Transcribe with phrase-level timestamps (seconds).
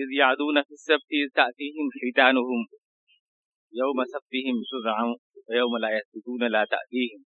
[0.00, 2.60] إذ يعدون في السبت إذ تأتيهم حيتانهم
[3.72, 5.06] يوم سبتهم شرعا
[5.48, 7.24] ويوم لا يسبتون لا تأتيهم.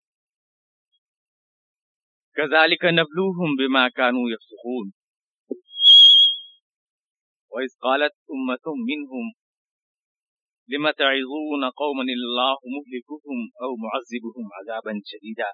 [2.38, 4.93] كذلك نبلوهم بما كانوا يفسقون.
[7.52, 9.25] وإذ قالت أمة منهم
[10.73, 15.52] لم تعظون قوما الله مهلكهم أو معذبهم عذابا شديدا؟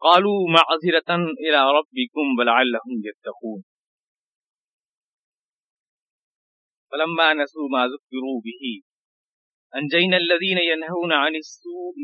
[0.00, 1.10] قالوا معذرة
[1.44, 3.64] إلى ربكم ولعلهم يتقون.
[6.92, 8.62] فلما نسوا ما ذكروا به،
[9.76, 11.96] أنجينا الذين ينهون عن السوء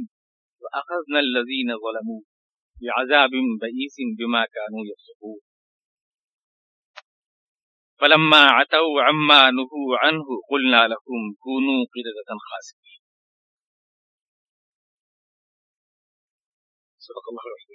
[0.62, 2.20] وأخذنا الذين ظلموا
[2.80, 3.30] بعذاب
[3.60, 5.40] بئيس بما كانوا يفسقون.
[8.00, 13.00] فلما عتوا عما نهوا عنه قلنا لهم كونوا قردة خاسئين
[17.06, 17.74] صدق الله العظيم.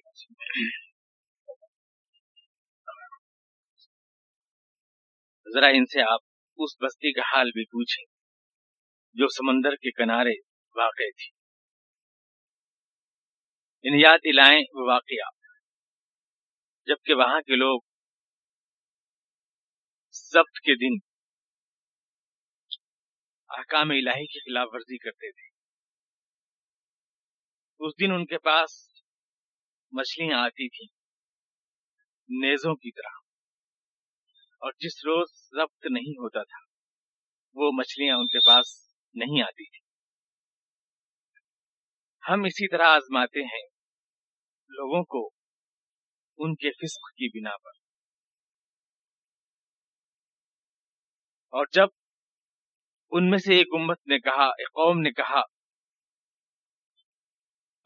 [5.55, 6.28] ذرا ان سے آپ
[6.59, 8.05] اس بستی کا حال بھی پوچھیں،
[9.13, 10.39] جو سمندر کے کنارے
[10.75, 11.39] واقع تھی۔
[13.83, 15.39] ان یاد دلائیں وہ واقعہ۔
[16.85, 17.81] جبکہ وہاں کے لوگ
[20.11, 21.05] ضبط کے دن
[23.49, 25.47] احکام الہی کی خلاف ورزی کرتے تھے۔
[27.79, 28.89] اس دن ان کے پاس
[29.91, 30.97] مچھلیاں آتی تھیں،
[32.29, 33.18] نیزوں کی طرح۔
[34.59, 36.65] اور جس روز ضبط نہیں ہوتا تھا،
[37.53, 39.89] وہ مچھلیاں ان کے پاس نہیں آتی تھی
[42.29, 43.67] ہم اسی طرح آزماتے ہیں
[44.69, 45.29] لوگوں کو
[46.37, 47.69] ان کے فسق کی بنا پر۔
[51.49, 51.87] اور جب
[53.11, 55.41] ان میں سے ایک امت نے کہا، ایک قوم نے کہا،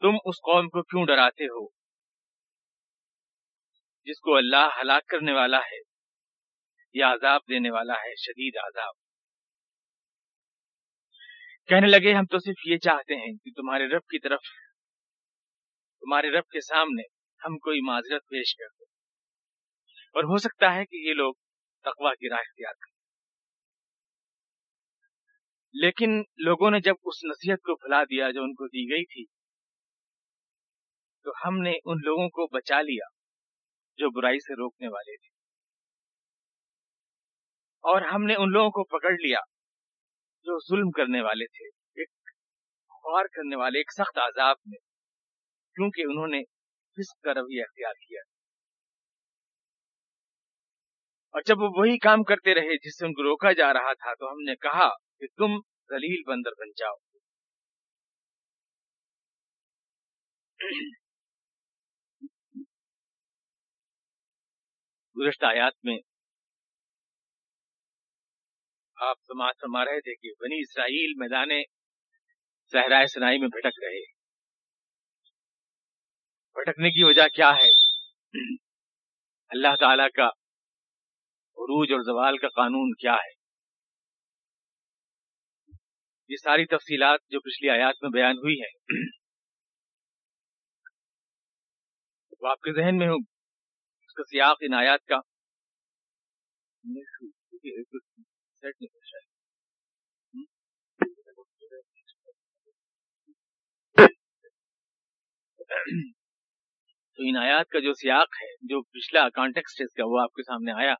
[0.00, 1.68] تم اس قوم کو کیوں ڈراتے ہو؟
[4.04, 5.93] جس کو اللہ ہلاک کرنے والا ہے۔
[6.94, 8.94] یا عذاب دینے والا ہے، شدید عذاب۔
[11.66, 14.40] کہنے لگے، ہم تو صرف یہ چاہتے ہیں کہ تمہارے رب کی طرف،
[16.00, 17.02] تمہارے رب کے سامنے
[17.44, 18.94] ہم کوئی معذرت پیش کر دیں۔
[20.08, 21.34] اور ہو سکتا ہے کہ یہ لوگ
[21.80, 22.94] تقوا کی راہ اختیار کریں۔
[25.72, 29.24] لیکن لوگوں نے جب اس نصیحت کو پھیلا دیا جو ان کو دی گئی تھی،
[31.22, 33.04] تو ہم نے ان لوگوں کو بچا لیا
[33.96, 35.33] جو برائی سے روکنے والے تھے۔
[37.84, 39.38] اور ہم نے ان لوگوں کو پکڑ لیا
[40.46, 42.08] جو ظلم کرنے والے تھے، ایک
[42.88, 44.78] خوار کرنے والے، ایک سخت عذاب میں،
[45.76, 46.42] کیونکہ انہوں نے
[46.96, 48.20] فسق کا رویہ اختیار کیا۔
[51.34, 54.14] اور جب وہ وہی کام کرتے رہے جس سے ان کو روکا جا رہا تھا،
[54.14, 55.58] تو ہم نے کہا کہ تم
[55.90, 56.94] ذلیل بندر بن جاؤ۔
[65.16, 65.96] گزشتہ آیات میں
[69.04, 71.48] آپ سماج فرما رہے تھے کہ بنی اسرائیل میدان
[72.72, 74.02] صحرائے سنائی میں بھٹک رہے
[76.56, 77.68] بھٹکنے کی وجہ کیا ہے؟
[79.48, 80.26] اللہ تعالی کا
[81.58, 83.32] عروج اور زوال کا قانون کیا ہے؟
[86.28, 89.00] یہ ساری تفصیلات جو پچھلی آیات میں بیان ہوئی ہیں۔
[92.40, 93.14] وہ آپ کے ذہن میں ہو
[94.02, 95.16] اس کا سیاق ان آیات کا۔
[98.72, 98.72] تو
[107.16, 110.72] ان آیات کا جو سیاق ہے، جو پچھلا کانٹیکسٹ اس کا، وہ آپ کے سامنے
[110.72, 110.94] آیا۔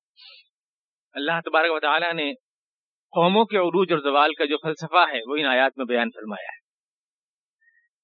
[1.13, 2.35] اللہ تبارک و تعالیٰ نے
[3.11, 6.49] قوموں کے عروج اور زوال کا جو فلسفہ ہے، وہ ان آیات میں بیان فرمایا
[6.49, 6.61] ہے۔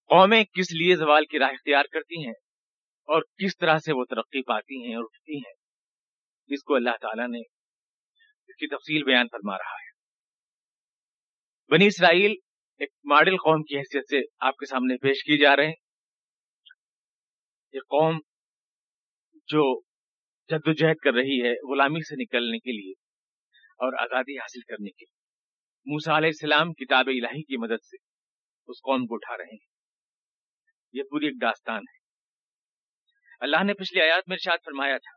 [0.08, 2.34] قومیں کس لیے زوال کی راہ اختیار کرتی ہیں؟
[3.04, 5.52] اور کس طرح سے وہ ترقی پاتی ہیں اور اٹھتی ہیں؟
[6.46, 7.59] جس کو اللہ تعالیٰ نے
[8.60, 9.90] کی تفصیل بیان فرما رہا ہے۔
[11.68, 12.34] بنی اسرائیل
[12.78, 15.74] ایک ماڈل قوم کی حیثیت سے آپ کے سامنے پیش کی جا رہے ہیں۔
[17.72, 18.20] یہ قوم
[19.32, 19.80] جو
[20.48, 22.92] جد و جہد کر رہی ہے غلامی سے نکلنے کے لیے
[23.70, 25.20] اور آزادی حاصل کرنے کے لیے۔
[25.86, 27.96] موسا علیہ السلام کتاب الہی کی مدد سے
[28.66, 29.70] اس قوم کو اٹھا رہے ہیں۔
[30.92, 32.00] یہ پوری ایک داستان ہے۔
[33.40, 35.16] اللہ نے پچھلی آیات میں ارشاد فرمایا تھا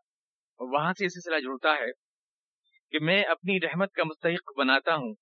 [0.54, 2.03] اور وہاں سے یہ سلسلہ جڑتا ہے
[2.94, 5.14] کہ میں اپنی رحمت کا مستحق بناتا ہوں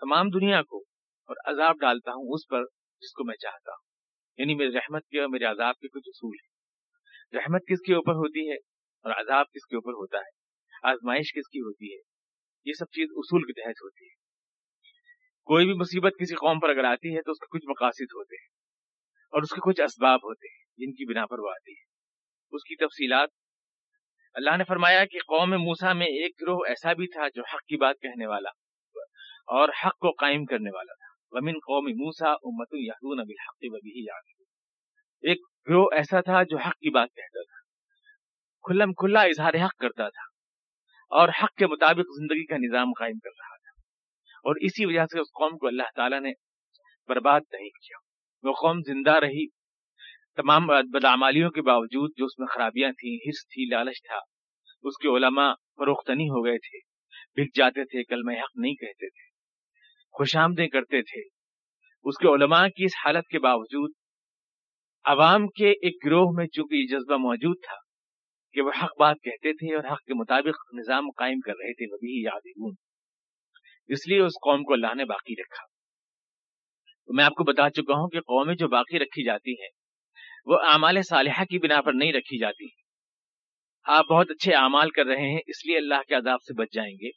[0.00, 0.78] تمام دنیا کو
[1.26, 2.62] اور عذاب ڈالتا ہوں اس پر
[3.00, 3.84] جس کو میں چاہتا ہوں۔
[4.36, 6.50] یعنی میری رحمت کے اور میرے عذاب کے کچھ اصول ہیں۔
[7.40, 8.56] رحمت کس کے اوپر ہوتی ہے
[9.02, 10.40] اور عذاب کس کے اوپر ہوتا ہے؟
[10.90, 12.00] آزمائش کس کی ہوتی ہے؟
[12.64, 14.14] یہ سب چیز اصول کے تحت ہوتی ہے۔
[15.44, 18.34] کوئی بھی مصیبت کسی قوم پر اگر آتی ہے تو اس کے کچھ مقاصد ہوتے
[18.34, 18.48] ہیں
[19.30, 21.82] اور اس کے کچھ اسباب ہوتے ہیں جن کی بنا پر وہ آتی ہے۔
[22.50, 23.28] اس کی تفصیلات
[24.34, 27.76] اللہ نے فرمایا کہ قوم موسا میں ایک گروہ ایسا بھی تھا جو حق کی
[27.76, 28.48] بات کہنے والا
[29.46, 34.46] اور حق کو قائم کرنے والا تھا۔ ومن قوم موسا امت یادون بالحق وبه یعدلون
[35.22, 35.38] ایک
[35.68, 37.60] گروہ ایسا تھا جو حق کی بات کہتا تھا۔
[38.62, 40.22] کھلم کھلا اظہار حق کرتا تھا
[41.08, 43.80] اور حق کے مطابق زندگی کا نظام قائم کر رہا تھا۔
[44.36, 46.32] اور اسی وجہ سے اس قوم کو اللہ تعالیٰ نے
[47.08, 47.96] برباد نہیں کیا۔
[48.42, 49.46] وہ قوم زندہ رہی
[50.36, 54.18] تمام بدعمالیوں کے باوجود جو اس میں خرابیاں تھیں حص تھی، لالچ تھا،
[54.82, 56.78] اس کے علماء فروختنی ہو گئے تھے۔
[57.34, 59.28] بک جاتے تھے کل میں حق نہیں کہتے تھے۔
[60.12, 61.20] خوش آمدیں کرتے تھے۔
[62.02, 63.90] اس کے علماء کی اس حالت کے باوجود
[65.04, 67.76] عوام کے ایک گروہ میں چونکہ یہ جذبہ موجود تھا
[68.52, 71.86] کہ وہ حق بات کہتے تھے اور حق کے مطابق نظام قائم کر رہے تھے
[71.92, 72.70] وہ بھی یاد
[73.88, 75.66] اس لیے اس قوم کو اللہ نے باقی رکھا۔
[77.06, 79.79] تو میں آپ کو بتا چکا ہوں کہ قومیں جو باقی رکھی جاتی ہیں
[80.46, 82.64] وہ اعمال صالحہ کی بنا پر نہیں رکھی جاتی۔
[83.84, 86.94] آپ بہت اچھے اعمال کر رہے ہیں، اس لیے اللہ کے عذاب سے بچ جائیں
[86.94, 87.10] گے۔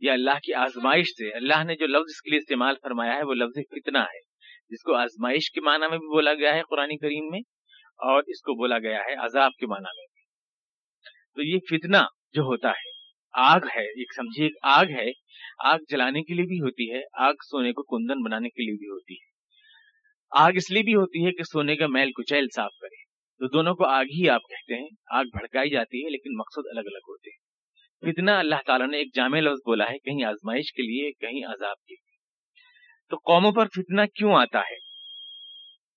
[0.00, 3.22] یا اللہ کی آزمائش سے، اللہ نے جو لفظ اس کے لیے استعمال فرمایا ہے،
[3.22, 4.20] وہ لفظ فتنہ ہے۔
[4.68, 7.40] جس کو آزمائش کے معنی میں بھی بولا گیا ہے قرآن کریم میں،
[7.98, 10.20] اور اس کو بولا گیا ہے عذاب کے معنی میں۔ بھی
[11.34, 12.90] تو یہ فتنہ جو ہوتا ہے،
[13.32, 15.10] آگ ہے، ایک سمجھے ایک آگ ہے۔
[15.64, 18.88] آگ جلانے کے لیے بھی ہوتی ہے، آگ سونے کو کندن بنانے کے لیے بھی
[18.88, 19.29] ہوتی ہے۔
[20.30, 23.02] آگ اس لیے بھی ہوتی ہے کہ سونے کا میل کچیل صاف کرے۔
[23.38, 26.80] تو دونوں کو آگ ہی آپ کہتے ہیں۔ آگ بھڑکائی جاتی ہے لیکن مقصد الگ
[26.80, 27.50] الگ ہوتے ہیں۔
[28.12, 31.76] فتنہ اللہ تعالیٰ نے ایک جامع لفظ بولا ہے، کہیں آزمائش کے لیے، کہیں عذاب
[31.76, 32.16] کے لیے۔
[33.10, 34.74] تو قوموں پر فتنہ کیوں آتا ہے؟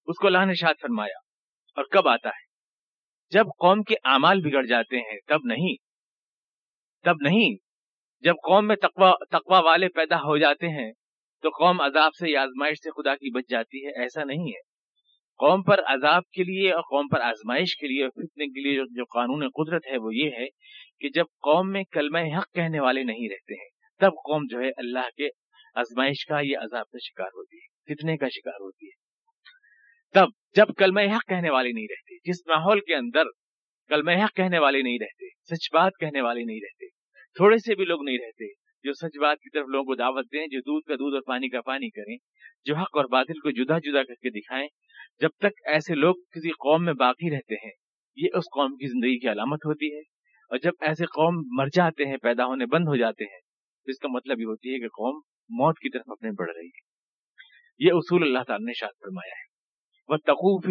[0.05, 1.17] اس کو اللہ نے شاد فرمایا۔
[1.75, 2.45] اور کب آتا ہے؟
[3.29, 5.75] جب قوم کے اعمال بگڑ جاتے ہیں، تب نہیں۔
[7.03, 7.55] تب نہیں۔
[8.19, 10.91] جب قوم میں تقوا تقوا والے پیدا ہو جاتے ہیں
[11.43, 14.61] تو قوم عذاب سے یا آزمائش سے خدا کی بچ جاتی ہے، ایسا نہیں ہے۔
[15.37, 18.81] قوم پر عذاب کے لیے اور قوم پر آزمائش کے لیے اور فتنے کے لیے
[18.95, 20.45] جو قانون قدرت ہے وہ یہ ہے
[20.99, 23.69] کہ جب قوم میں کلمہ حق کہنے والے نہیں رہتے ہیں،
[23.99, 25.27] تب قوم جو ہے اللہ کے
[25.75, 29.01] آزمائش کا یا عذاب کا شکار ہوتی ہے، فتنے کا شکار ہوتی ہے۔
[30.13, 30.25] تب
[30.55, 33.23] جب کلمہ حق کہنے والے نہیں رہتے، جس ماحول کے اندر
[33.87, 36.87] کلمہ حق کہنے والے نہیں رہتے، سچ بات کہنے والے نہیں رہتے،
[37.35, 40.47] تھوڑے سے بھی لوگ نہیں رہتے جو سچ بات کی طرف لوگوں کو دعوت دیں،
[40.47, 42.17] جو دودھ کا دودھ اور پانی کا پانی کریں،
[42.65, 44.67] جو حق اور باطل کو جدا جدا کر کے دکھائیں،
[45.21, 47.71] جب تک ایسے لوگ کسی قوم میں باقی رہتے ہیں،
[48.15, 49.99] یہ اس قوم کی زندگی کی علامت ہوتی ہے۔
[50.49, 53.39] اور جب ایسے قوم مر جاتے ہیں، پیدا ہونے بند ہو جاتے ہیں،
[53.85, 56.67] تو اس کا مطلب یہ ہوتی ہے کہ قوم موت کی طرف اپنے بڑھ رہی
[56.67, 56.93] ہے۔
[57.79, 59.53] یہ اصول اللہ تعالی نے شاد فرمایا ہے۔
[60.07, 60.65] وہ تقوف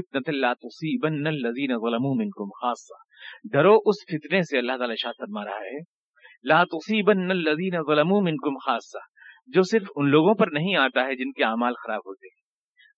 [3.53, 6.02] ڈرو اس فتنے سے اللہ تعالی شاد فرما رہا ہے
[6.45, 8.99] لا تصیبن الذین ظلموا منکم خاصہ
[9.47, 12.41] جو صرف ان لوگوں پر نہیں آتا ہے جن کے اعمال خراب ہوتے ہیں،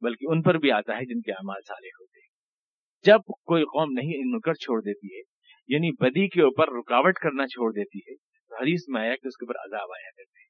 [0.00, 2.28] بلکہ ان پر بھی آتا ہے جن کے اعمال صالح ہوتے ہیں۔
[3.04, 5.20] جب کوئی قوم نہیں ان کر چھوڑ دیتی ہے
[5.68, 9.36] یعنی بدی کے اوپر رکاوٹ کرنا چھوڑ دیتی ہے، تو حدیث میں آیا کہ اس
[9.36, 10.48] کے اوپر عذاب آیا کرتے ہیں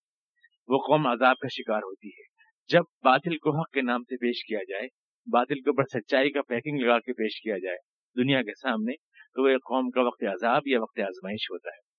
[0.69, 2.23] وہ قوم عذاب کا شکار ہوتی ہے۔
[2.69, 4.87] جب باطل کو حق کے نام سے پیش کیا جائے،
[5.27, 7.77] باطل کے اوپر سچائی کا پیکنگ لگا کے پیش کیا جائے
[8.17, 8.93] دنیا کے سامنے،
[9.35, 11.94] تو وہ قوم کا وقت عذاب یا وقت آزمائش ہوتا ہے۔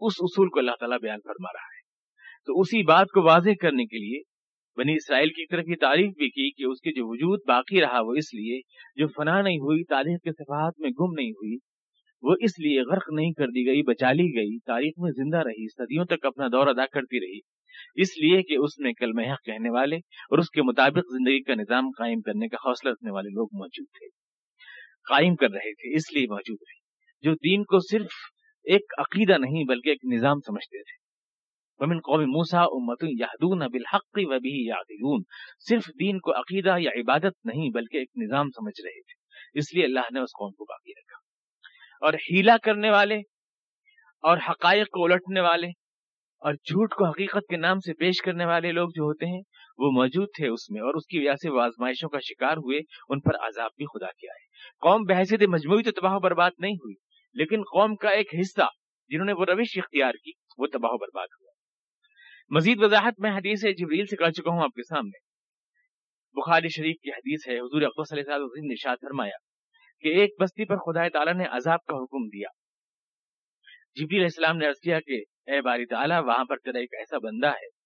[0.00, 1.80] اس اصول کو اللہ تعالیٰ بیان فرما رہا ہے۔
[2.46, 4.20] تو اسی بات کو واضح کرنے کے لیے
[4.76, 8.00] بنی اسرائیل کی طرف یہ تعریف بھی کی کہ اس کے جو وجود باقی رہا
[8.00, 8.60] وہ اس لیے
[8.96, 11.56] جو فنا نہیں ہوئی، تاریخ کے صفحات میں گم نہیں ہوئی،
[12.22, 15.68] وہ اس لیے غرق نہیں کر دی گئی بچا لی گئی، تاریخ میں زندہ رہی،
[15.68, 17.38] صدیوں تک اپنا دور ادا کرتی رہی۔
[18.02, 21.54] اس لیے کہ اس میں کل محق کہنے والے اور اس کے مطابق زندگی کا
[21.54, 24.06] نظام قائم کرنے کا حوصلہ رکھنے والے لوگ موجود تھے۔
[25.08, 26.86] قائم کر رہے تھے، اس لیے موجود رہے۔
[27.28, 28.35] جو دین کو صرف
[28.66, 31.06] ایک عقیدہ نہیں، بلکہ ایک نظام سمجھتے تھے۔
[31.78, 35.22] ومن قوم موسا امت یادون بالحق و بھی یادون
[35.68, 39.26] صرف دین کو عقیدہ یا عبادت نہیں، بلکہ ایک نظام سمجھ رہے تھے۔
[39.58, 41.16] اس لیے اللہ نے اس قوم کو باقی رکھا۔
[42.06, 43.16] اور ہیلا کرنے والے،
[44.22, 45.66] اور حقائق کو الٹنے والے،
[46.38, 49.42] اور جھوٹ کو حقیقت کے نام سے پیش کرنے والے لوگ جو ہوتے ہیں،
[49.78, 52.78] وہ موجود تھے اس میں۔ اور اس کی وجہ سے وہ آزمائشوں کا شکار ہوئے،
[53.08, 54.46] ان پر عذاب بھی خدا کیا ہے
[54.80, 56.94] قوم بحثیت مجموعی تو تباہ و برباد نہیں ہوئی۔
[57.36, 58.68] لیکن قوم کا ایک حصہ
[59.08, 61.52] جنہوں نے وہ روش اختیار کی، وہ تباہ و برباد ہوا۔
[62.50, 65.26] مزید وضاحت میں حدیث جبریل سے کر چکا ہوں آپ کے سامنے۔
[66.32, 69.36] بخاری شریف کی حدیث ہے، حضور اقبال صلی اللہ علیہ نے شاد فرمایا
[70.00, 72.48] کہ ایک بستی پر خدا تعالیٰ نے عذاب کا حکم دیا۔
[73.94, 77.18] جبریل علیہ السلام نے عرض کیا کہ، اے باری تعالیٰ، وہاں پر تیرا ایک ایسا
[77.18, 77.76] بندہ ہے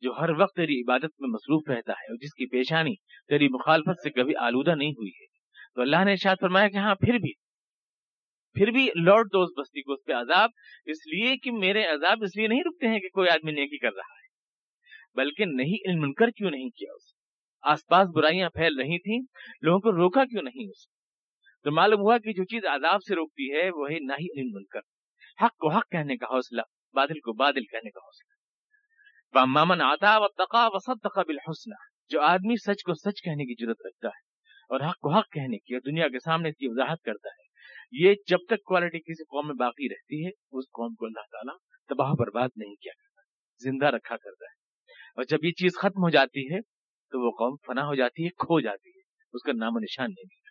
[0.00, 2.94] جو ہر وقت تیری عبادت میں مصروف رہتا ہے اور جس کی پیشانی
[3.28, 5.26] تیری مخالفت سے کبھی آلودہ نہیں ہوئی ہے۔
[5.74, 7.32] تو اللہ نے ارشاد فرمایا کہ ہاں پھر بھی
[8.54, 10.50] پھر بھی لوٹ دو اس بستی کو اس پہ عذاب،
[10.84, 13.92] اس لیے کہ میرے عذاب اس لیے نہیں رکتے ہیں کہ کوئی آدمی نیکی کر
[13.96, 14.22] رہا ہے۔
[15.14, 17.14] بلکہ نہیں علم کر کیوں نہیں کیا اس
[17.62, 19.18] آس پاس برائیاں پھیل رہی تھیں،
[19.62, 20.88] لوگوں کو روکا کیوں نہیں اس
[21.64, 24.80] تو معلوم ہوا کہ جو چیز عذاب سے روکتی ہے وہ ہے نہ ہی منکر
[25.44, 26.62] حق کو حق کہنے کا حوصلہ
[26.94, 28.32] بادل کو بادل کہنے کا حوصلہ۔
[29.46, 31.74] مامن آتا و تقا و سب
[32.08, 34.20] جو آدمی سچ کو سچ کہنے کی ضرورت رکھتا ہے
[34.70, 37.51] اور حق کو حق کہنے کی اور دنیا کے سامنے اس کی وضاحت کرتا ہے
[37.92, 41.56] یہ جب تک کوالٹی کسی قوم میں باقی رہتی ہے، اس قوم کو اللہ تعالیٰ
[41.88, 43.22] تباہ برباد نہیں کیا کرتا،
[43.70, 44.54] زندہ رکھا کرتا ہے۔
[45.16, 46.60] اور جب یہ چیز ختم ہو جاتی ہے،
[47.10, 49.00] تو وہ قوم فنا ہو جاتی ہے، کھو جاتی ہے،
[49.32, 50.42] اس کا نام و نشان نہیں ملتا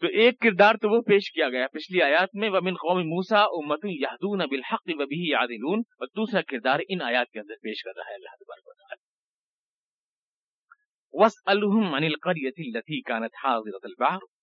[0.00, 3.80] تو ایک کردار تو وہ پیش کیا گیا، پچھلی آیات میں، ومن قوم موسا امت
[3.84, 8.14] یادون بالحق وبی یادلون اور دوسرا کردار ان آیات کے اندر پیش کر رہا ہے،
[8.14, 8.66] اللہ تبارک
[11.12, 14.35] وسألهم عن القرية التي كانت حاضرة البحر۔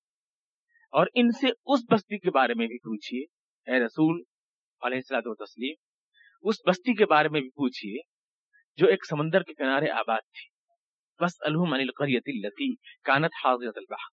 [0.94, 3.20] اور ان سے اس بستی کے بارے میں بھی پوچھئے۔
[3.68, 4.22] اے رسول
[4.82, 5.76] علیہ الصلوۃ والتسلیم
[6.42, 8.02] اس بستی کے بارے میں بھی پوچھئے
[8.78, 10.54] جو ایک سمندر کے کنارے آباد تھی۔
[11.20, 14.12] وسألهم عن القرية التي كانت البحر۔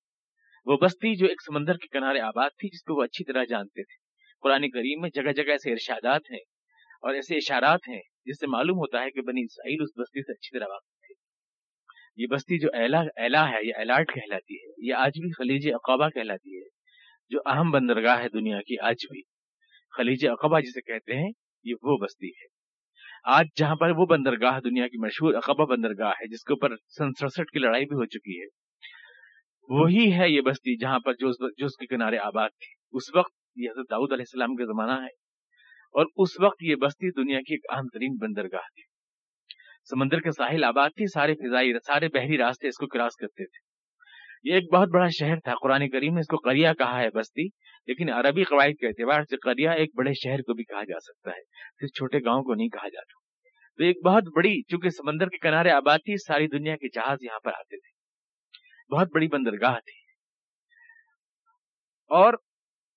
[0.64, 3.82] وہ بستی جو ایک سمندر کے کنارے آباد تھی، جس کو وہ اچھی طرح جانتے
[3.82, 3.96] تھے۔
[4.40, 6.44] قرآن کریم میں جگہ جگہ ایسے ارشادات ہیں
[7.02, 10.32] اور ایسے اشارات ہیں جس سے معلوم ہوتا ہے کہ بنی اسرائیل اس بستی سے
[10.32, 10.99] اچھی طرح واقف
[12.18, 16.08] یہ بستی جو ایلا ایلا ہے، یہ ایلاٹ کہلاتی ہے، یہ آج بھی خلیج اقابہ
[16.08, 16.68] کہلاتی ہے،
[17.30, 19.22] جو اہم بندرگاہ ہے دنیا کی آج بھی
[19.94, 21.30] خلیج اقبا جسے کہتے ہیں،
[21.64, 22.48] یہ وہ بستی ہے۔
[23.28, 27.12] آج جہاں پر وہ بندرگاہ دنیا کی مشہور اقبا بندرگاہ ہے، جس کے اوپر سن
[27.20, 28.46] سڑسٹھ کی لڑائی بھی ہو چکی ہے،
[29.70, 33.70] وہی ہے یہ بستی جہاں پر جو اس کے کنارے آباد تھی۔ اس وقت یہ
[33.70, 35.12] حضرت داؤد علیہ السلام کا زمانہ ہے،
[35.94, 38.82] اور اس وقت یہ بستی دنیا کی ایک اہم ترین بندرگاہ تھی۔
[39.90, 43.70] سمندر کے ساحل آباد تھی سارے فضائی سارے بحری راستے اس کو کراس کرتے تھے۔
[44.50, 47.46] یہ ایک بہت بڑا شہر تھا۔ قرآن کریم نے اس کو کریا کہا ہے، بستی،
[47.86, 51.30] لیکن عربی قواعد کے اعتبار سے کریا ایک بڑے شہر کو بھی کہا جا سکتا
[51.30, 51.42] ہے،
[51.80, 53.20] صرف چھوٹے گاؤں کو نہیں کہا جاتا۔
[53.76, 57.38] تو ایک بہت بڑی، چونکہ سمندر کے کنارے آباد تھی، ساری دنیا کے جہاز یہاں
[57.44, 58.00] پر آتے تھے۔
[58.96, 60.00] بہت بڑی بندرگاہ تھی۔
[62.08, 62.34] اور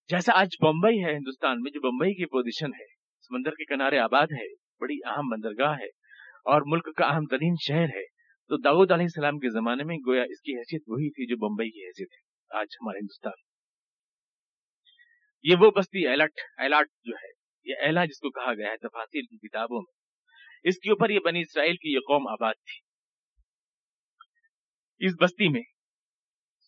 [0.07, 2.85] جیسا آج بمبئی ہے، ہندوستان میں جو بمبئی کی پوزیشن ہے،
[3.21, 6.02] سمندر کے کنارے آباد ہے، بڑی اہم بندرگاہ ہے۔
[6.43, 8.05] اور ملک کا اہم ترین شہر ہے۔
[8.47, 11.69] تو داؤد علیہ السلام کے زمانے میں گویا اس کی حیثیت وہی تھی جو بمبئی
[11.69, 13.53] کی حیثیت ہے۔ آج ہمارے ہندوستان۔
[15.43, 17.31] یہ وہ بستی ایلٹ ایلاٹ جو ہے،
[17.63, 19.93] یہ ایلا جس کو کہا گیا ہے، تفاصیل کی کتابوں میں۔
[20.63, 22.93] اس کے اوپر یہ بنی اسرائیل کی یہ قوم آباد تھی۔
[25.05, 25.61] اس بستی میں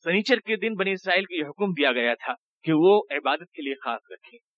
[0.04, 3.62] سنیچر کے دن بنی اسرائیل کو یہ حکم دیا گیا تھا کہ وہ عبادت کے
[3.62, 4.55] لیے خاص رکھیں۔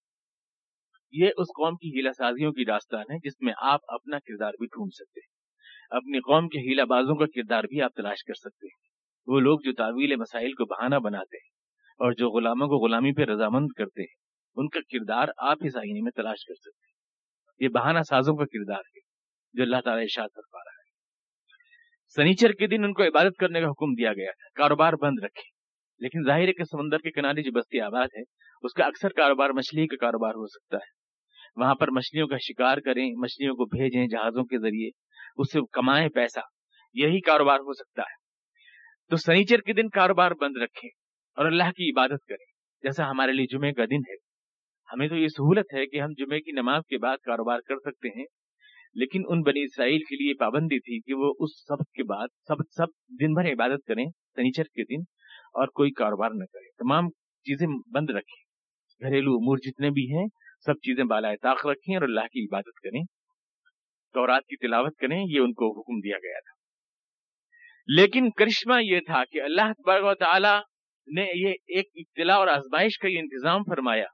[1.11, 4.65] یہ اس قوم کی ہیلا سازیوں کی داستان ہے جس میں آپ اپنا کردار بھی
[4.65, 5.37] ڈھونڈ سکتے ہیں۔
[5.97, 8.87] اپنی قوم کے ہیلا بازوں کا کردار بھی آپ تلاش کر سکتے ہیں۔
[9.27, 11.49] وہ لوگ جو تعویل مسائل کو بہانہ بناتے ہیں
[11.99, 14.15] اور جو غلاموں کو غلامی پہ رضامند کرتے ہیں،
[14.55, 16.97] ان کا کردار آپ اس آئینے میں تلاش کر سکتے ہیں۔
[17.59, 18.99] یہ بہانہ سازوں کا کردار ہے
[19.53, 20.87] جو اللہ تعالیٰ اشاد کر پا رہا ہے۔
[22.15, 25.57] سنیچر کے دن ان کو عبادت کرنے کا حکم دیا گیا تھا۔ کاروبار بند رکھے
[25.99, 28.21] لیکن ظاہر ہے کہ سمندر کے کنارے جو بستی آباد ہے،
[28.61, 30.96] اس کا اکثر کاروبار مچھلی کا کاروبار ہو سکتا ہے۔
[31.57, 34.89] وہاں پر مچھلیوں کا شکار کریں، مچھلیوں کو بھیجیں جہازوں کے ذریعے،
[35.37, 36.39] اس سے کمائیں پیسہ،
[36.93, 38.15] یہی کاروبار ہو سکتا ہے۔
[39.09, 40.89] تو سنیچر کے دن کاروبار بند رکھیں
[41.37, 42.45] اور اللہ کی عبادت کریں،
[42.83, 44.15] جیسا ہمارے لیے جمعے کا دن ہے۔
[44.93, 48.07] ہمیں تو یہ سہولت ہے کہ ہم جمعے کی نماز کے بعد کاروبار کر سکتے
[48.07, 48.25] ہیں،
[48.93, 52.55] لیکن ان بنی اسرائیل کے لیے پابندی تھی کہ وہ اس سبق کے بعد، سب
[52.71, 52.87] سب
[53.19, 55.01] دن بھر عبادت کریں سنیچر کے دن
[55.53, 57.09] اور کوئی کاروبار نہ کریں تمام
[57.45, 58.47] چیزیں بند رکھیں۔
[59.01, 60.25] گھریلو امور جتنے بھی ہیں
[60.67, 63.03] سب چیزیں بالائے طاق رکھیں اور اللہ کی عبادت کریں۔
[64.13, 66.57] تورات کی تلاوت کریں، یہ ان کو حکم دیا گیا تھا۔
[67.87, 70.55] لیکن کرشمہ یہ تھا کہ اللہ تبارک و تعالی
[71.19, 74.05] نے یہ ایک اطلاع اور آزمائش کا یہ انتظام فرمایا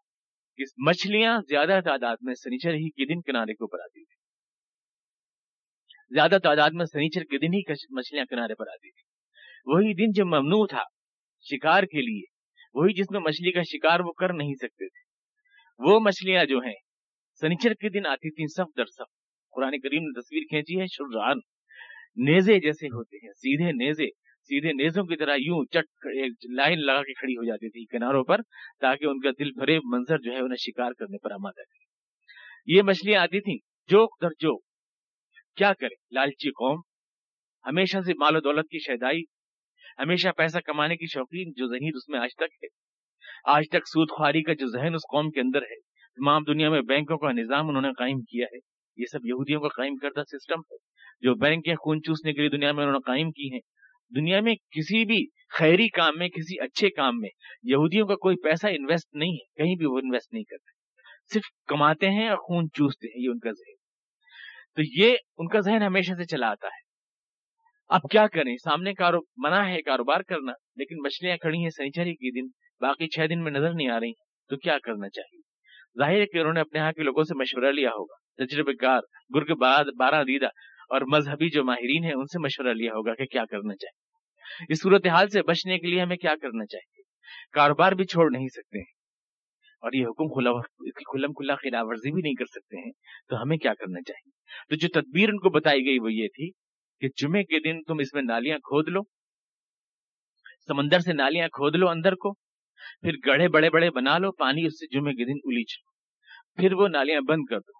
[0.57, 4.15] کہ مچھلیاں زیادہ تعداد میں سنیچر ہی کے دن کنارے کو پر آتی تھی
[6.15, 9.13] زیادہ تعداد میں سنیچر کے دن ہی مچھلیاں کنارے پر آتی تھی
[9.65, 10.83] وہی دن جو ممنوع تھا
[11.41, 12.21] شکار کے لیے،
[12.73, 15.12] وہی جس میں مچھلی کا شکار وہ کر نہیں سکتے تھے۔
[15.79, 16.75] وہ مچھلیاں جو ہیں،
[17.41, 19.05] سنیچر کے دن آتی تھیں سب در سب۔
[19.53, 21.39] قرآن کریم نے تصویر کھینچی ہے شران
[22.25, 24.07] نیزے جیسے ہوتے ہیں، سیدھے نیزے،
[24.49, 25.85] سیدھے نیزوں کی طرح یوں چٹ
[26.49, 28.41] لائن لگا کے کھڑی ہو جاتی تھی کناروں پر،
[28.79, 32.81] تاکہ ان کا دل بھرے، منظر جو ہے انہیں شکار کرنے پر آمادہ کرے یہ
[32.81, 33.57] مچھلیاں آتی تھیں،
[33.89, 34.61] جوک در جوک۔
[35.57, 36.79] کیا کرے لالچی قوم،
[37.65, 39.21] ہمیشہ سے مال و دولت کی شہدائی،
[39.99, 42.67] ہمیشہ پیسہ کمانے کی شوقین جو ذہین اس میں آج تک ہے۔
[43.43, 45.75] آج تک سود خواری کا جو ذہن اس قوم کے اندر ہے،
[46.15, 48.57] تمام دنیا میں بینکوں کا نظام انہوں نے قائم کیا ہے۔
[48.97, 50.75] یہ سب یہودیوں کا قائم کردہ سسٹم ہے۔
[51.21, 53.59] جو بینکیں خون چوسنے کے لیے دنیا میں انہوں نے قائم کی ہیں،
[54.15, 57.29] دنیا میں کسی بھی خیری کام میں، کسی اچھے کام میں
[57.63, 60.71] یہودیوں کا کوئی پیسہ انویسٹ نہیں ہے، کہیں بھی وہ انویسٹ نہیں کرتے
[61.33, 63.73] صرف کماتے ہیں اور خون چوستے ہیں، یہ ان کا ذہن
[64.75, 66.81] تو یہ ان کا ذہن ہمیشہ سے چلا آتا ہے۔
[67.89, 72.41] اب کیا کریں؟ سامنے کارو منع ہے کاروبار کرنا، لیکن مچھلیاں کھڑی ہیں سینچری کے
[72.41, 74.13] دن۔ باقی چھ دن میں نظر نہیں آ رہی،
[74.49, 75.41] تو کیا کرنا چاہیے؟
[75.99, 79.01] ظاہر ہے کہ انہوں نے اپنے یہاں کے لوگوں سے مشورہ لیا ہوگا۔ تجربے کار
[79.35, 79.55] گرگ
[79.97, 80.45] بارہ دیدہ
[80.89, 84.81] اور مذہبی جو ماہرین ہیں، ان سے مشورہ لیا ہوگا کہ کیا کرنا چاہیے۔ اس
[84.81, 87.01] صورتحال سے بچنے کے لیے ہمیں کیا کرنا چاہیے؟
[87.51, 88.93] کاروبار بھی چھوڑ نہیں سکتے ہیں۔
[89.81, 90.61] اور یہ حکم کھلا
[91.11, 92.91] کھلم کھلا خلاف ورزی بھی نہیں کر سکتے ہیں،
[93.29, 94.31] تو ہمیں کیا کرنا چاہیے؟
[94.69, 96.51] تو جو تدبیر ان کو بتائی گئی وہ یہ تھی
[96.99, 98.99] کہ جمعے کے دن تم اس میں نالیاں کھود لو،
[100.67, 102.33] سمندر سے نالیاں کھود لو اندر کو
[103.01, 105.93] پھر گڑھے بڑے بڑے بنا لو، پانی اس سے جمعے کے دن الیچ لو
[106.61, 107.71] پھر وہ نالیاں بند کر دو۔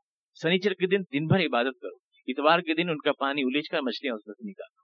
[0.42, 1.96] سنیچر کے دن دن بھر عبادت کرو۔
[2.28, 4.84] اتوار کے دن ان کا پانی الیچ کر مچھلیاں اس میں سے نکالو۔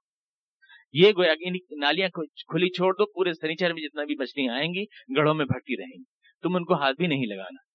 [0.93, 4.83] یہ گویا کہ نالیاں کھلی چھوڑ دو، پورے سنیچر میں جتنا بھی مچھلیاں آئیں گی،
[5.17, 6.03] گڑھوں میں بھرتی رہیں گی۔
[6.41, 7.69] تم ان کو ہاتھ بھی نہیں لگانا۔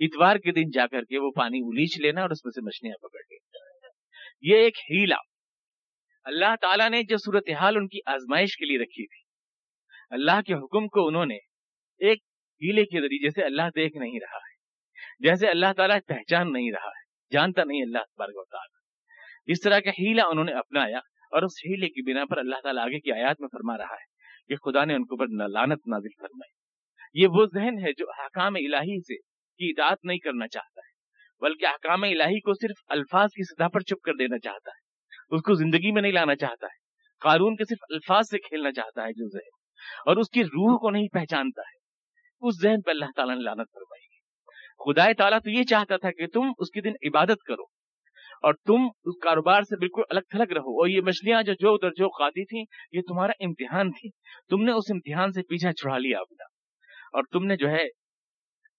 [0.00, 2.96] اتوار کے دن جا کر کے وہ پانی الیچ لینا اور اس میں سے مچھلیاں
[3.02, 3.68] پکڑ لینا
[4.40, 5.16] یہ ایک ہیلا
[6.24, 9.22] اللہ تعالیٰ نے جو صورتحال ان کی آزمائش کے لیے رکھی تھی،
[10.10, 11.38] اللہ کے حکم کو انہوں نے
[12.00, 12.18] ایک
[12.62, 14.56] ہیلے کے ذریعے جیسے اللہ دیکھ نہیں رہا ہے،
[15.20, 18.76] جیسے اللہ تعالیٰ پہچان نہیں رہا ہے، جانتا نہیں اللہ تبارک و تعالیٰ۔
[19.46, 20.98] اس طرح کا ہیلا انہوں نے اپنایا
[21.32, 24.06] اور اس ہیلے کی بنا پر اللہ تعالیٰ آگے کی آیات میں فرما رہا ہے
[24.48, 26.52] کہ خدا نے ان کو پر لانت نازل فرمائی۔
[27.14, 30.90] یہ وہ ذہن ہے جو حکام الہی سے کی اطاعت نہیں کرنا چاہتا ہے،
[31.42, 35.42] بلکہ احکام الہی کو صرف الفاظ کی سطح پر چپ کر دینا چاہتا ہے۔ اس
[35.42, 36.76] کو زندگی میں نہیں لانا چاہتا ہے
[37.22, 39.56] قانون کے صرف الفاظ سے کھیلنا چاہتا ہے جو ذہن،
[40.06, 41.76] اور اس کی روح کو نہیں پہچانتا ہے۔
[42.40, 44.08] اس ذہن پہ اللہ تعالیٰ نے لانت فرمائی
[44.78, 47.62] خدا تعالیٰ تو یہ چاہتا تھا کہ تم اس کے دن عبادت کرو
[48.42, 51.90] اور تم اس کاروبار سے بالکل الگ تھلگ رہو اور یہ مچھلیاں جو جو ادھر
[51.90, 54.10] جو کھاتی تھیں، یہ تمہارا امتحان تھی۔
[54.50, 56.44] تم نے اس امتحان سے پیچھا چھڑا لیا اپنا۔
[57.12, 57.84] اور تم نے جو ہے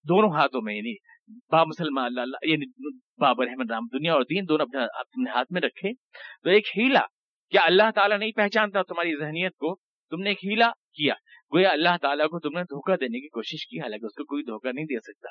[0.10, 0.96] دونوں ہاتھوں میں یعنی
[1.51, 5.51] با مسلمان اللہ اللہ یعنی بابر احمد رام دنیا اور دین دونوں اپنے اپنے ہاتھ
[5.51, 5.94] میں رکھے۔
[6.44, 7.01] تو ایک ہیلا،
[7.51, 9.75] کیا اللہ تعالیٰ نہیں پہچانتا تمہاری ذہنیت کو؟
[10.10, 10.72] تم نے ایک ہیلا
[11.03, 11.13] کیا۔
[11.53, 14.44] گویا اللہ تعالیٰ کو تم نے دھوکہ دینے کی کوشش کی، حالانکہ اس کو کوئی
[14.44, 15.29] دھوکہ نہیں دے سکتا۔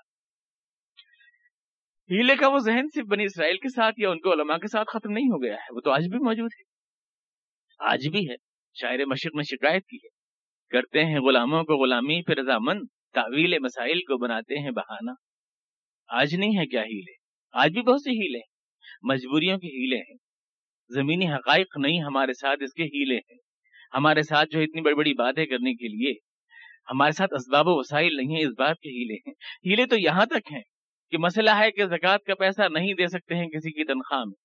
[2.11, 4.89] ہیلے کا وہ ذہن صرف بنی اسرائیل کے ساتھ یا ان کو علماء کے ساتھ
[4.93, 6.63] ختم نہیں ہو گیا ہے؟ وہ تو آج بھی موجود ہے۔
[7.93, 8.35] آج بھی ہے۔
[8.75, 10.09] شاعر مشرق میں شکایت کی ہے۔
[10.71, 12.81] کرتے ہیں غلاموں کو غلامی، پھر رضامند
[13.15, 15.11] تعویل مسائل کو بناتے ہیں بہانہ۔
[16.09, 17.13] آج نہیں ہے کیا ہیلے؟
[17.53, 18.59] آج بھی بہت سے ہیلے ہیں۔
[19.03, 20.17] مجبوریوں کے ہیلے ہیں۔
[20.95, 23.48] زمینی حقائق نہیں ہمارے ساتھ اس کے ہیلے ہیں۔
[23.93, 26.13] ہمارے ساتھ جو اتنی بڑی بڑی باتیں کرنے کے لیے،
[26.89, 29.33] ہمارے ساتھ اسباب و وسائل نہیں ہیں اس بات کے ہیلے ہیں۔
[29.71, 30.63] ہیلے تو یہاں تک ہیں
[31.13, 34.37] کہ مسئلہ ہے کہ زکوٰۃ کا پیسہ نہیں دے سکتے ہیں کسی کی تنخواہ میں،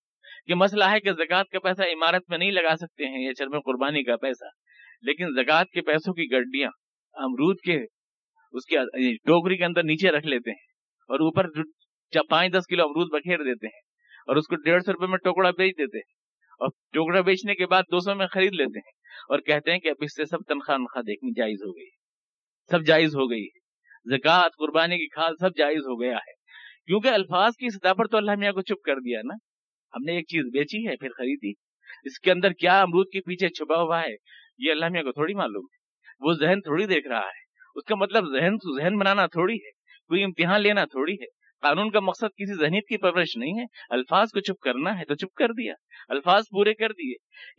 [0.47, 3.59] کہ مسئلہ ہے کہ زکوٰۃ کا پیسہ عمارت میں نہیں لگا سکتے ہیں یا چرم
[3.61, 4.51] قربانی کا پیسہ۔
[5.03, 6.69] لیکن زکوٰۃ کے پیسوں کی گڈیاں
[7.15, 7.77] امرود کے،
[8.53, 10.71] اس کے یعنی ٹوکری کے اندر نیچے رکھ لیتے ہیں
[11.09, 11.49] اور اوپر
[12.29, 13.81] پانچ دس کلو امرود بکھیر دیتے ہیں
[14.27, 16.11] اور اس کو ڈیڑھ سو روپے میں ٹوکڑا بیچ دیتے ہیں
[16.61, 18.91] اور ٹوکڑا بیچنے کے بعد دو سو میں خرید لیتے ہیں۔
[19.29, 21.89] اور کہتے ہیں کہ اب اس سے سب تنخواہ نخواہ دیکھنی جائز ہو گئی
[22.71, 23.63] سب جائز ہو گئی ہے۔
[24.17, 26.43] زکوٰۃ، قربانی کی کھاد سب جائز ہو گیا ہے۔
[26.85, 29.33] کیونکہ الفاظ کی سطح پر تو اللہ میاں کو چپ کر دیا نا۔
[29.95, 31.51] ہم نے ایک چیز بیچی ہے، پھر خریدی۔
[32.03, 34.15] اس کے اندر کیا امرود کے پیچھے چھپا ہوا ہے،
[34.57, 35.83] یہ اللہ میاں کو تھوڑی معلوم ہے۔
[36.19, 37.43] وہ ذہن تھوڑی دیکھ رہا ہے۔
[37.75, 39.71] اس کا مطلب ذہن ذہن بنانا تھوڑی ہے،
[40.07, 44.27] کوئی امتحان لینا تھوڑی ہے۔ قانون کا مقصد کسی ذہنیت کی پرورش نہیں ہے۔ الفاظ
[44.31, 45.73] کو چپ کرنا ہے تو چپ کر دیا۔
[46.09, 47.13] الفاظ پورے کر دیے۔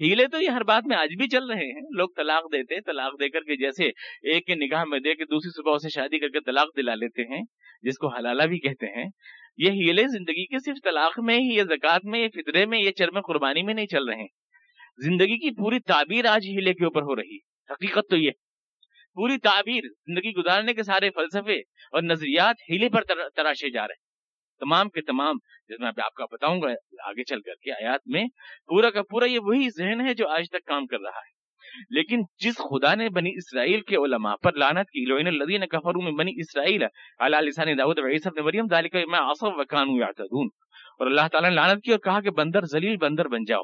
[0.05, 3.21] ہیلے تو یہ ہر بات میں آج بھی چل رہے ہیں۔ لوگ طلاق دیتے، طلاق
[3.21, 3.85] دے کر کے جیسے
[4.33, 7.23] ایک کے نگاہ میں دے کے دوسری صبح اسے شادی کر کے طلاق دلا لیتے
[7.23, 7.43] ہیں،
[7.83, 9.09] جس کو حلالہ بھی کہتے ہیں۔
[9.57, 12.91] یہ ہیلے زندگی کے صرف طلاق میں ہی یہ زکات میں یہ فطرے میں یہ
[12.91, 14.27] چرم قربانی میں نہیں چل رہے۔ ہیں
[14.99, 17.37] زندگی کی پوری تعبیر آج ہیلے کے اوپر ہو رہی
[17.71, 18.31] حقیقت تو یہ
[19.15, 21.57] پوری تعبیر زندگی گزارنے کے سارے فلسفے
[21.93, 23.03] اور نظریات ہیلے پر
[23.37, 24.05] تراشے جا رہے ہیں۔
[24.61, 25.35] تمام کے تمام،
[25.69, 26.69] جس میں آپ کا بتاؤں گا،
[27.05, 28.25] آگے چل کر کے آیات میں
[28.67, 31.35] پورا کا پورا یہ وہی ذہن ہے جو آج تک کام کر رہا ہے۔
[31.91, 36.15] لیکن جس خدا نے بنی اسرائیل کے علماء پر لانت کی لوین الذین کفروا من
[36.15, 36.85] بنی اسرائیل
[37.19, 40.49] علی لسان داؤد و عیسی ابن مریم، ذالک ما عصوا وكانوا يعتدون
[40.99, 43.63] اور اللہ تعالی نے لعنت کی اور کہا کہ بندر ذلیل بندر بن جاؤ۔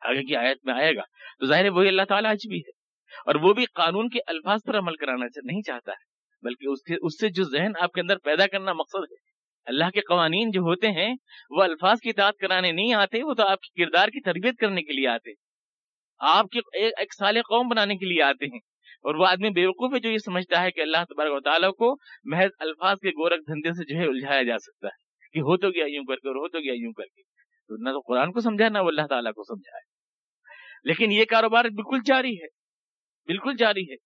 [0.00, 1.02] آگے کی آیت میں آئے گا۔
[1.40, 2.75] تو ظاہر ہے وہی اللہ تعالی آج بھی ہے۔
[3.26, 6.04] اور وہ بھی قانون کے الفاظ پر عمل کرانا نہیں چاہتا ہے،
[6.42, 9.16] بلکہ اس کے اس سے جو ذہن آپ کے اندر پیدا کرنا مقصد ہے۔
[9.66, 11.14] اللہ کے قوانین جو ہوتے ہیں،
[11.50, 14.82] وہ الفاظ کی اطاعت کرانے نہیں آتے، وہ تو آپ کی کردار کی تربیت کرنے
[14.82, 15.30] کے لیے آتے۔
[16.18, 18.58] آپ کے ایک سال قوم بنانے کے لیے آتے ہیں۔
[18.96, 21.96] اور وہ آدمی بیوقوف ہے جو یہ سمجھتا ہے کہ اللہ تبارک و تعالیٰ کو
[22.24, 25.68] محض الفاظ کے گورکھ دھندے سے جو ہے الجھایا جا سکتا ہے کہ ہو تو
[25.68, 27.22] گیا، یوں کر کے اور ہو تو گیا، یوں کر کے۔
[27.68, 29.96] تو نہ تو قرآن کو سمجھا، نہ وہ اللہ تعالیٰ کو سمجھا ہے۔
[30.84, 32.65] لیکن یہ کاروبار بالکل جاری ہے۔
[33.26, 33.96] بالکل جاری ہے۔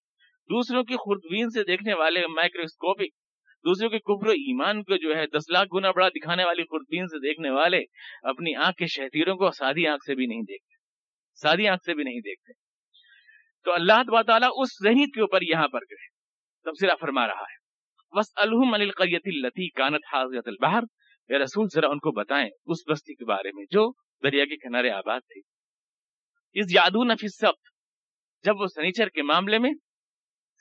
[0.51, 3.13] دوسروں کی خوردبین سے دیکھنے والے مائکروسکوپک،
[3.65, 7.07] دوسروں کے کفر و ایمان کو جو ہے دس لاکھ گنا بڑا دکھانے والی خوردبین
[7.07, 7.81] سے دیکھنے والے
[8.23, 10.75] اپنی آنکھ کے شہتیروں کو سادی آنکھ سے بھی نہیں دیکھتے۔
[11.35, 12.53] سادی آنکھ سے بھی نہیں دیکھتے۔
[13.65, 16.07] تو اللہ تعالیٰ اس ذہنیت کے اوپر یہاں پر گئے
[16.65, 17.61] تبصرہ فرما رہا ہے۔
[18.19, 20.83] بس الحم القیت التی کانت حاضرت البہر
[21.29, 24.91] اے رسول، ذرا ان کو بتائیں اس بستی کے بارے میں جو دریا کے کنارے
[24.91, 25.41] آباد تھی
[26.53, 27.53] اس یادو نفی سب
[28.45, 29.71] جب وہ سنیچر کے معاملے میں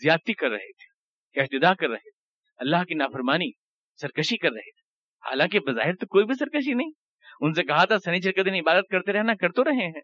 [0.03, 2.09] زیادتی کر رہے تھے احتدا کر رہے تھے،
[2.57, 3.51] اللہ کی نافرمانی،
[4.01, 4.81] سرکشی کر رہے تھے۔
[5.29, 6.91] حالانکہ بظاہر تو کوئی بھی سرکشی نہیں۔
[7.41, 10.01] ان سے کہا تھا، سنیچر کے دن عبادت کرتے رہنا، کر تو رہے ہیں۔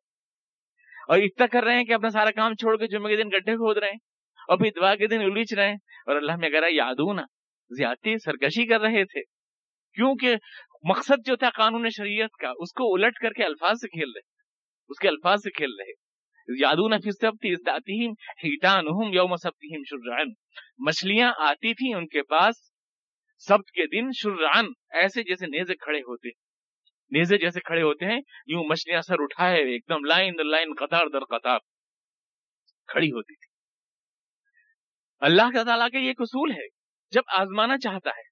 [1.08, 3.54] اور اتنا کر رہے ہیں کہ اپنا سارا کام چھوڑ کے جمعے کے دن گڈھے
[3.54, 3.98] کھود رہے ہیں،
[4.48, 7.24] اور پھر اتوار کے دن الجھ رہے ہیں۔ اور اللہ میں اگر یادوں نا
[7.70, 9.22] زیادتی، سرکشی کر رہے تھے۔
[9.94, 10.36] کیونکہ
[10.90, 14.22] مقصد جو تھا قانون شریعت کا، اس کو الٹ کر کے الفاظ سے کھیل رہے
[14.90, 16.05] اس کے الفاظ سے کھیل رہے
[16.48, 18.12] یادون فی سبت ازداتہم
[18.44, 20.32] حیتانہم یوم سبتہم شرعن۔
[20.78, 22.56] مچھلیاں آتی تھیں ان کے پاس
[23.38, 26.30] سبت کے دن شرعن، ایسے جیسے نیزے کھڑے ہوتے
[27.12, 31.08] نیزے جیسے کھڑے ہوتے ہیں، یوں مچھلیاں سر اٹھائے، ایک دم لائن در لائن، قطار
[31.14, 31.60] در قطار
[32.88, 33.54] کھڑی ہوتی تھی
[35.22, 36.68] اللہ کا تعالیٰ کا یہ ایک اصول ہے،
[37.12, 38.24] جب آزمانا چاہتا ہے،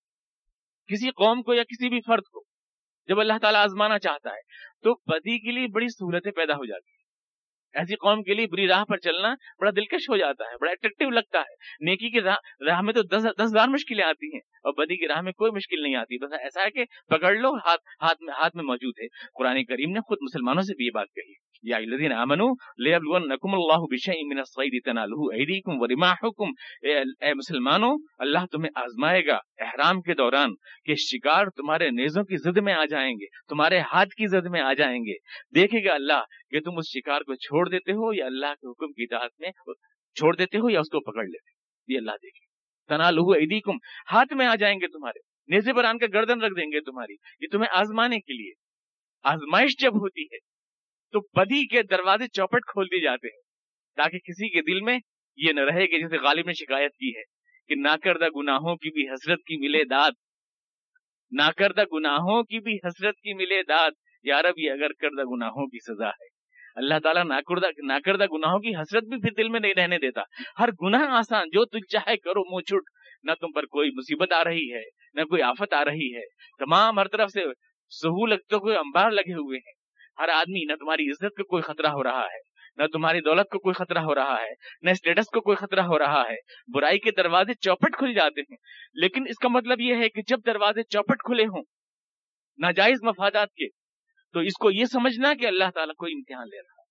[0.90, 2.44] کسی قوم کو یا کسی بھی فرد کو،
[3.08, 4.42] جب اللہ تعالیٰ آزمانا چاہتا ہے،
[4.84, 7.03] تو بدی کے لیے بڑی سہولتیں پیدا ہو جاتی ہیں۔
[7.74, 11.10] ایسی قوم کے لیے بری راہ پر چلنا بڑا دلکش ہو جاتا ہے، بڑا اٹریکٹو
[11.10, 11.54] لگتا ہے۔
[11.86, 15.32] نیکی کی راہ میں تو دس ہزار مشکلیں آتی ہیں اور بدی کی راہ میں
[15.32, 18.64] کوئی مشکل نہیں آتی۔ بس ایسا ہے کہ پکڑ لو ہاتھ ہاتھ میں ہاتھ میں
[18.64, 22.48] موجود ہے۔ قرآن کریم نے خود مسلمانوں سے بھی یہ بات کہی یا الذین آمنوا
[22.86, 26.50] لیبلونکم اللہ بشیء من الصید تنالہ ایدیکم ورماحکم
[26.84, 27.92] اے مسلمانوں
[28.26, 32.86] اللہ تمہیں آزمائے گا، احرام کے دوران کہ شکار تمہارے نیزوں کی زد میں آ
[32.92, 35.18] جائیں گے، تمہارے ہاتھ کی زد میں آ جائیں گے۔
[35.56, 38.92] دیکھے گا اللہ کہ تم اس شکار کو چھوڑ دیتے ہو یا اللہ کے حکم
[38.92, 39.52] کی اطاعت میں
[40.16, 42.46] چھوڑ دیتے ہو یا اس کو پکڑ لیتے یہ اللہ دیکھے
[42.90, 43.78] تنالہ ایدیکم
[44.12, 47.14] ہاتھ میں آ جائیں گے تمہارے، نیزے پر آن کے گردن رکھ دیں گے تمہاری،
[47.42, 48.52] یہ تمہیں آزمانے کے لیے
[49.26, 50.52] آزمائش جب ہوتی ہے
[51.14, 53.42] تو بدی کے دروازے چوپٹ کھول دیے جاتے ہیں،
[53.96, 54.98] تاکہ کسی کے دل میں
[55.38, 57.24] یہ نہ رہے کہ جیسے غالب نے شکایت کی ہے
[57.68, 60.12] کہ ناکردہ گناہوں کی بھی حسرت کی ملے داد،
[61.32, 63.92] ناکردہ گناہوں کی بھی حسرت کی ملے داد۔
[64.24, 66.28] یار یہ اگر کردہ گناہوں کی سزا ہے۔
[66.76, 70.22] اللہ تعالیٰ ناکردہ ناکردہ گناہوں کی حسرت بھی پھر دل میں نہیں رہنے دیتا۔
[70.60, 72.84] ہر گناہ آسان، جو تجھ چاہے کرو، منہ چھٹ
[73.24, 74.82] نہ تم پر کوئی مصیبت آ رہی ہے،
[75.14, 76.26] نہ کوئی آفت آ رہی ہے۔
[76.60, 77.40] تمام ہر طرف سے
[77.90, 79.83] سہولت کوئی انبار لگے ہوئے ہیں۔
[80.20, 82.40] ہر آدمی نہ تمہاری عزت کو کوئی خطرہ ہو رہا ہے،
[82.76, 86.00] نہ تمہاری دولت کو کوئی خطرہ ہو رہا ہے، نہ اسٹیٹس کو کوئی خطرہ ہو
[86.00, 86.36] رہا ہے۔
[86.74, 88.58] برائی کے دروازے چوپٹ کھل جاتے ہیں۔
[88.94, 91.64] لیکن اس کا مطلب یہ ہے کہ جب دروازے چوپٹ کھلے ہوں
[92.58, 93.68] ناجائز مفادات کے،
[94.34, 96.84] تو اس کو یہ سمجھنا کہ اللہ تعالیٰ کوئی امتحان لے رہا ہے۔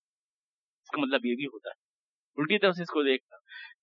[0.82, 1.82] اس کا مطلب یہ بھی ہوتا ہے۔
[2.36, 3.36] الٹی طرف سے اس کو دیکھنا۔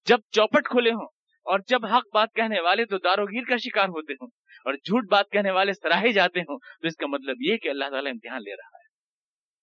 [0.05, 1.05] جب چوپٹ کھلے ہوں
[1.39, 4.27] اور جب حق بات کہنے والے تو داروگیر کا شکار ہوتے ہوں
[4.65, 7.85] اور جھوٹ بات کہنے والے سراہے جاتے ہوں تو اس کا مطلب یہ کہ اللہ
[7.89, 8.78] تعالیٰ امتحان لے رہا ہے۔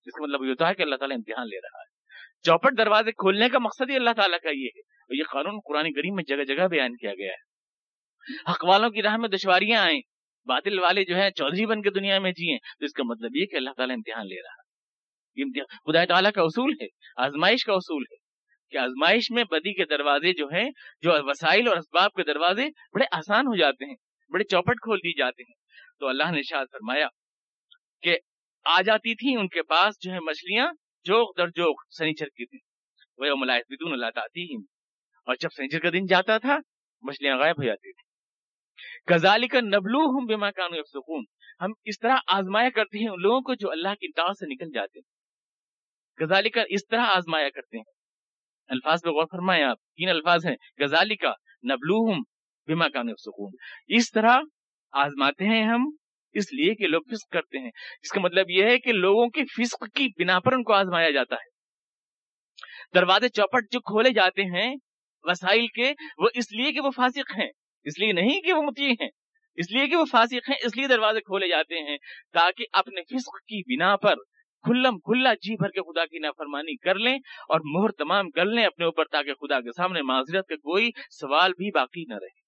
[0.07, 1.97] جس کا مطلب یہ ہوتا ہے کہ اللہ تعالیٰ امتحان لے رہا ہے۔
[2.43, 5.93] چوپٹ دروازے کھولنے کا مقصد ہی اللہ تعالیٰ کا یہ ہے۔ اور یہ قانون قرآن
[5.93, 7.47] کریم میں جگہ جگہ بیان کیا گیا ہے۔
[8.51, 10.01] حق والوں کی راہ میں دشواریاں آئیں۔
[10.45, 13.47] باطل والے جو ہیں چودھری بن کے دنیا میں جیئیں۔ تو اس کا مطلب یہ
[13.47, 14.67] کہ اللہ تعالیٰ امتحان لے رہا ہے۔
[15.65, 18.17] خدا تعالیٰ کا اصول ہے۔ آزمائش کا اصول ہے۔
[18.71, 20.71] کہ آزمائش میں بدی کے دروازے جو ہیں،
[21.03, 23.95] جو وسائل اور اسباب کے دروازے بڑے آسان ہو جاتے ہیں،
[24.33, 25.55] بڑے چوپٹ کھول دی جاتے ہیں۔
[26.01, 27.07] تو اللہ نے شاید فرمایا
[28.03, 28.19] کہ
[28.67, 30.67] آ جاتی تھی ان کے پاس جو ہے مچھلیاں،
[31.05, 32.59] جوک در جوک، سنیچر کی تھی
[33.19, 34.55] وہ ملائت بدون اللہ آتی
[35.27, 36.59] اور جب سنیچر کا دن جاتا تھا،
[37.03, 38.07] مچھلیاں غائب ہو جاتی تھی
[39.07, 41.25] کزالی کا نبلو ہوں بے مکان سکون
[41.61, 44.71] ہم اس طرح آزمایا کرتے ہیں ان لوگوں کو جو اللہ کی داؤ سے نکل
[44.75, 45.17] جاتے ہیں۔
[46.25, 47.85] غزالی کا اس طرح آزمایا کرتے ہیں۔
[48.67, 51.31] الفاظ پہ غور فرمائے آپ۔ تین الفاظ ہیں۔ غزالی کا
[51.65, 52.25] نبلو ہوں
[52.67, 53.53] بے مکان سکون
[53.89, 54.37] اس طرح
[54.93, 55.91] آزماتے ہیں ہم
[56.39, 57.71] اس لیے کہ لوگ فسق کرتے ہیں۔
[58.03, 61.11] اس کا مطلب یہ ہے کہ لوگوں کی فسق کی بنا پر ان کو آزمایا
[61.11, 61.57] جاتا ہے۔
[62.95, 64.75] دروازے چوپٹ جو کھولے جاتے ہیں،
[65.23, 67.51] وسائل کے، وہ اس لیے کہ وہ فاسق ہیں۔
[67.85, 69.09] اس لیے نہیں کہ وہ متی ہیں۔
[69.57, 71.97] اس لیے کہ وہ فاسق ہیں، اس لیے دروازے کھولے جاتے ہیں
[72.33, 74.15] تاکہ اپنے فسق کی بنا پر
[74.63, 77.19] کھلم کھلا جی بھر کے خدا کی نافرمانی کر لیں
[77.49, 81.51] اور مہر تمام کر لیں اپنے اوپر تاکہ خدا کے سامنے معذرت کا کوئی سوال
[81.51, 82.46] بھی باقی نہ رہے۔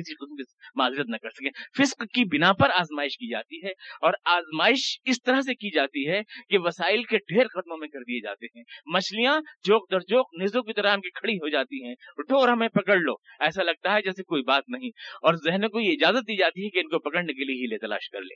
[0.00, 0.42] کسی قسم کی
[0.74, 5.22] معذرت نہ کر سکیں۔ فسق کی بنا پر آزمائش کی جاتی ہے اور آزمائش اس
[5.22, 8.62] طرح سے کی جاتی ہے کہ وسائل کے ڈھیر قدموں میں کر دیے جاتے ہیں۔
[8.86, 12.48] مچھلیاں جوک در جوک نزوں کی طرح ہم کی کھڑی ہو جاتی ہیں۔ اٹھو اور
[12.48, 14.88] ہمیں پکڑ لو۔ ایسا لگتا ہے جیسے کوئی بات نہیں۔
[15.22, 17.66] اور ذہن کو یہ اجازت دی جاتی ہے کہ ان کو پکڑنے کے لیے ہی
[17.66, 18.34] لے تلاش کر لے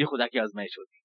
[0.00, 1.04] یہ خدا کی آزمائش ہوتی ہے۔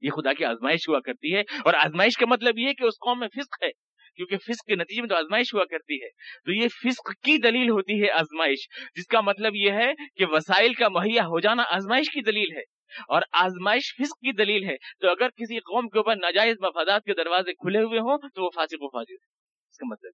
[0.00, 3.18] یہ خدا کی آزمائش ہوا کرتی ہے۔ اور آزمائش کا مطلب یہ کہ اس قوم
[3.18, 3.83] میں فسق ہے۔
[4.16, 6.08] کیونکہ فسق کے نتیجے میں تو آزمائش ہوا کرتی ہے۔
[6.44, 10.74] تو یہ فسق کی دلیل ہوتی ہے آزمائش، جس کا مطلب یہ ہے کہ وسائل
[10.74, 12.74] کا مہیا ہو جانا آزمائش کی دلیل ہے۔
[13.08, 17.14] اور آزمائش فسق کی دلیل ہے۔ تو اگر کسی قوم کے اوپر ناجائز مفادات کے
[17.14, 19.26] دروازے کھلے ہوئے ہوں تو وہ فاسق و فاضر ہے۔
[19.70, 20.12] اس کا مطلب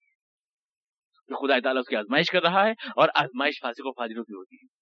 [1.28, 4.34] کہ خدا تعالیٰ اس کی آزمائش کر رہا ہے اور آزمائش فاسق و فاجروں کی
[4.34, 4.80] ہوتی ہے۔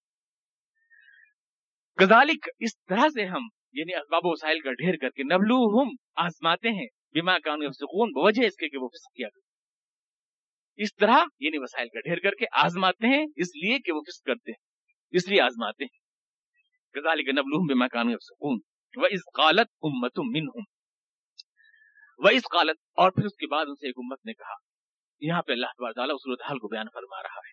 [1.96, 5.88] کذالک اس طرح سے ہم یعنی اسباب و وسائل کا ڈھیر کر کے نبلو ہم
[6.16, 9.46] آزماتے ہیں۔ بیما کام سکون بوجہ اس کے کہ وہ فسق کیا کرتے
[10.78, 14.26] اس طرح یعنی وسائل کا ڈھیر کر کے آزماتے ہیں، اس لیے کہ وہ فسق
[14.26, 14.60] کرتے ہیں،
[15.12, 15.96] اس لیے آزماتے ہیں۔
[16.94, 18.58] کذالک نبلو ہم بیما کام سکون
[18.94, 20.64] و اس قالت امت منہم
[22.20, 24.54] و اس قالت، اور پھر اس کے بعد ان سے ایک امت نے کہا،
[25.22, 27.52] یہاں پہ اللہ تبارک تعالیٰ اس صورت حال کو بیان فرما رہا ہے۔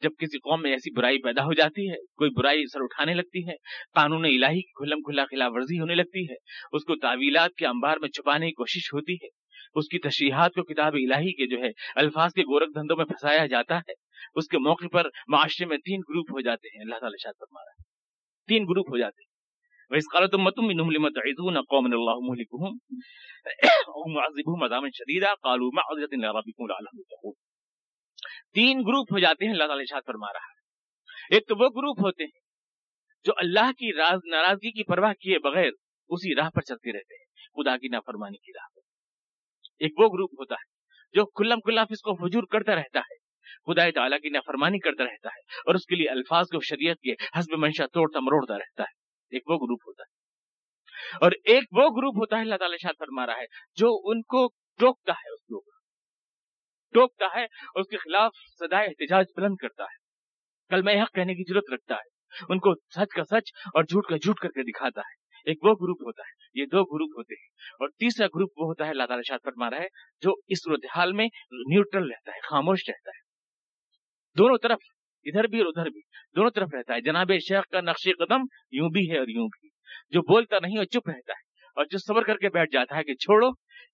[0.00, 3.48] جب کسی قوم میں ایسی برائی پیدا ہو جاتی ہے، کوئی برائی سر اٹھانے لگتی
[3.48, 3.54] ہے،
[3.94, 6.34] قانون الہی کی کھلم کھلا خلاف ورزی ہونے لگتی ہے،
[6.72, 9.28] اس کو تعویلات کے انبار میں چھپانے کی کوشش ہوتی ہے۔
[9.74, 13.46] اس کی تشریحات کو کتاب الہی کے جو ہے الفاظ کے گورکھ دھندوں میں پھنسایا
[13.46, 13.92] جاتا ہے۔
[14.34, 17.60] اس کے موقع پر معاشرے میں تین گروپ ہو جاتے ہیں۔ اللہ تعالی شاید فرما
[17.60, 17.82] رہا ہے۔
[18.46, 19.36] تین گروپ ہو جاتے ہیں۔
[19.88, 22.72] وَإِذْ قَالَتُمْ مَتُمْ مِنْهُمْ لِمَ تَعِذُونَ قَوْمًا اللَّهُ مُهْلِكُهُمْ
[23.70, 27.45] أَوْ مُعَذِّبُهُمْ عَذَابًا شَدِيدًا قَالُوا مَعْذِرَةً إِلَى رَبِّكُمْ لَعَلَّهُمْ يَتَّقُونَ۔
[28.56, 30.56] تین گروپ ہو جاتے ہیں، اللہ تعالی شاد فرما رہا ہے۔
[31.34, 32.40] ایک تو وہ گروپ ہوتے ہیں
[33.24, 35.70] جو اللہ کی راز، ناراضگی کی پرواہ کیے بغیر
[36.08, 38.80] اسی راہ پر چلتے رہتے ہیں، خدا کی نافرمانی کی راہ پر۔
[39.78, 40.70] ایک وہ گروپ ہوتا ہے
[41.12, 43.14] جو کلم کلاف اس کو فجور کرتا رہتا ہے،
[43.66, 47.12] خدا تعالیٰ کی نافرمانی کرتا رہتا ہے اور اس کے لیے الفاظ کو شریعت کے
[47.38, 48.94] حسب منشا توڑتا مروڑتا رہتا ہے۔
[49.30, 50.16] ایک وہ گروپ ہوتا ہے۔
[51.24, 54.48] اور ایک وہ گروپ ہوتا ہے، اللہ تعالیٰ شاد فرما رہا ہے، جو ان کو
[54.78, 55.75] ٹوکتا ہے اس گروپ
[56.96, 59.96] ٹوکتا ہے اور اس کے خلاف سدائے احتجاج بلند کرتا ہے۔
[60.68, 62.16] کل میں حق کہنے کی ضرورت رکھتا ہے۔
[62.48, 65.68] ان کو سچ کا سچ اور جھوٹ کا جھوٹ کر کے دکھاتا ہے۔ ایک وہ
[65.68, 69.02] گروپ ہوتا ہے۔ یہ دو گروپ ہوتے ہیں۔ اور تیسرا گروپ وہ ہوتا ہے، اللہ
[69.02, 69.88] تعالیٰ شاد فرما رہا ہے،
[70.20, 73.20] جو اس صورت حال میں نیوٹرل رہتا ہے، خاموش رہتا ہے۔
[74.38, 74.78] دونوں طرف،
[75.24, 76.00] ادھر بھی اور ادھر بھی،
[76.36, 79.68] دونوں طرف رہتا ہے۔ جناب شیخ کا نقش قدم یوں بھی ہے اور یوں بھی۔
[80.10, 83.04] جو بولتا نہیں اور چپ رہتا ہے، اور جو صبر کر کے بیٹھ جاتا ہے
[83.04, 83.48] کہ چھوڑو،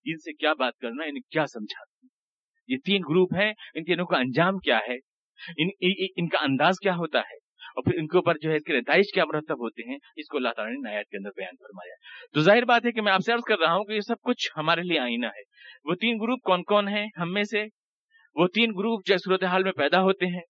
[0.04, 1.91] ان سے کیا بات کرنا انہیں کیا سمجھا
[2.72, 4.94] یہ تین گروپ ہیں ان تینوں کا انجام کیا ہے؟
[5.56, 5.68] ان,
[6.16, 9.12] ان کا انداز کیا ہوتا ہے؟ اور پھر ان کے اوپر جو ہے اس نتائج
[9.14, 11.94] کیا مرتب ہوتے ہیں اس کو اللہ تعالیٰ نے نایات کے اندر بیان فرمایا
[12.34, 14.14] تو ظاہر بات ہے کہ میں آپ سے عرض کر رہا ہوں کہ یہ سب
[14.22, 15.42] کچھ ہمارے لیے آئینہ ہے۔
[15.84, 17.64] وہ تین گروپ کون کون ہیں ہم میں سے؟
[18.34, 20.42] وہ تین گروپ جو صورت حال میں پیدا ہوتے ہیں۔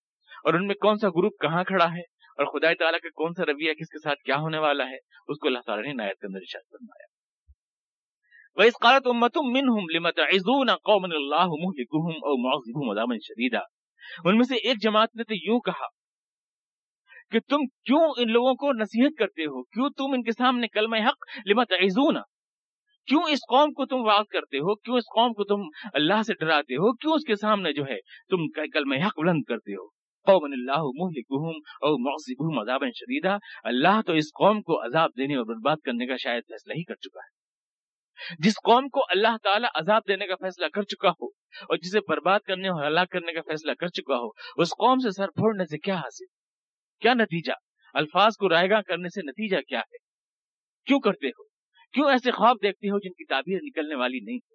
[0.44, 3.42] اور ان میں کون سا گروپ کہاں کھڑا ہے؟ اور خدا تعالیٰ کا کون سا
[3.44, 4.96] رویہ کس کے ساتھ کیا ہونے والا ہے؟
[5.28, 7.12] اس کو اللہ تعالیٰ نے نایت کے اندر فرمایا۔
[8.54, 13.64] وَإِذْ قَالَتْ أُمَّةٌ مِّنْهُمْ لِمَ تَعِذُونَ قَوْمًا اللَّهُ مُهْلِكُهُمْ أَوْ مُعَذِّبُهُمْ عَذَابًا شَدِيدًا۔
[14.24, 15.86] ان میں سے ایک جماعت نے تو یوں کہا
[17.30, 20.96] کہ تم کیوں ان لوگوں کو نصیحت کرتے ہو؟ کیوں تم ان کے سامنے کلمہ
[20.96, 22.16] حق لما تعزون؟
[23.06, 26.34] کیوں اس قوم کو تم واضح کرتے ہو؟ کیوں اس قوم کو تم اللہ سے
[26.34, 27.96] ڈراتے ہو؟ کیوں اس کے سامنے جو ہے
[28.30, 29.88] تم کلمہ حق بلند کرتے ہو؟
[30.26, 35.44] قوم اللہ مہلکہم او معذبہم عذابا شدیدا اللہ تو اس قوم کو عذاب دینے اور
[35.44, 37.41] برباد کرنے کا شاید فیصلہ ہی کر چکا ہے۔
[38.38, 41.26] جس قوم کو اللہ تعالیٰ عذاب دینے کا فیصلہ کر چکا ہو
[41.62, 44.28] اور جسے برباد کرنے اور ہلاک کرنے کا فیصلہ کر چکا ہو،
[44.62, 46.24] اس قوم سے سر پھوڑنے سے کیا حاصل؟
[47.00, 47.52] کیا نتیجہ؟
[47.94, 49.96] الفاظ کو رائے گاہ کرنے سے نتیجہ کیا ہے؟
[50.87, 51.42] کیوں کرتے ہو؟
[51.92, 54.52] کیوں ایسے خواب دیکھتے ہو جن کی تعبیر نکلنے والی نہیں ہے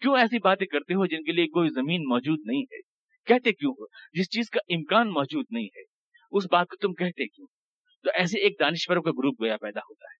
[0.00, 2.80] کیوں ایسی باتیں کرتے ہو جن کے لیے کوئی زمین موجود نہیں ہے؟
[3.26, 5.82] کہتے کیوں ہو؟ جس چیز کا امکان موجود نہیں ہے،
[6.30, 7.46] اس بات کو تم کہتے کیوں
[8.02, 10.19] تو ایسے ایک دانشوروں کا گروپ گویا پیدا ہوتا ہے۔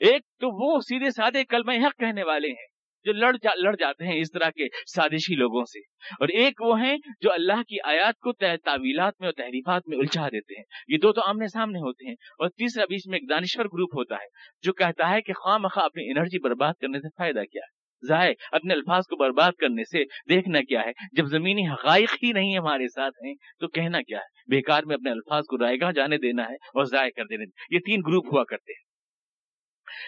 [0.00, 2.72] ایک تو وہ سیدھے سادے کلمہ حق کہنے والے ہیں
[3.04, 5.78] جو لڑ جا، لڑ جاتے ہیں اس طرح کے سازشی لوگوں سے۔
[6.20, 10.28] اور ایک وہ ہیں جو اللہ کی آیات کو تعویلات میں اور تحریفات میں الجھا
[10.28, 13.64] دیتے ہیں۔ یہ دو تو آمنے سامنے ہوتے ہیں۔ اور تیسرا بیچ میں ایک دانشور
[13.64, 14.26] گروپ ہوتا ہے
[14.62, 18.32] جو کہتا ہے کہ خواہ مخواہ اپنی انرجی برباد کرنے سے فائدہ کیا ہے۔ ضائع
[18.52, 22.88] اپنے الفاظ کو برباد کرنے سے دیکھنا کیا ہے۔ جب زمینی حقائق ہی نہیں ہمارے
[22.88, 26.42] ساتھ ہیں تو کہنا کیا ہے؟ بیکار میں اپنے الفاظ کو رائے گاہ جانے دینا
[26.42, 28.91] ہے اور ضائع کر دینا یہ تین گروپ ہوا کرتے ہیں۔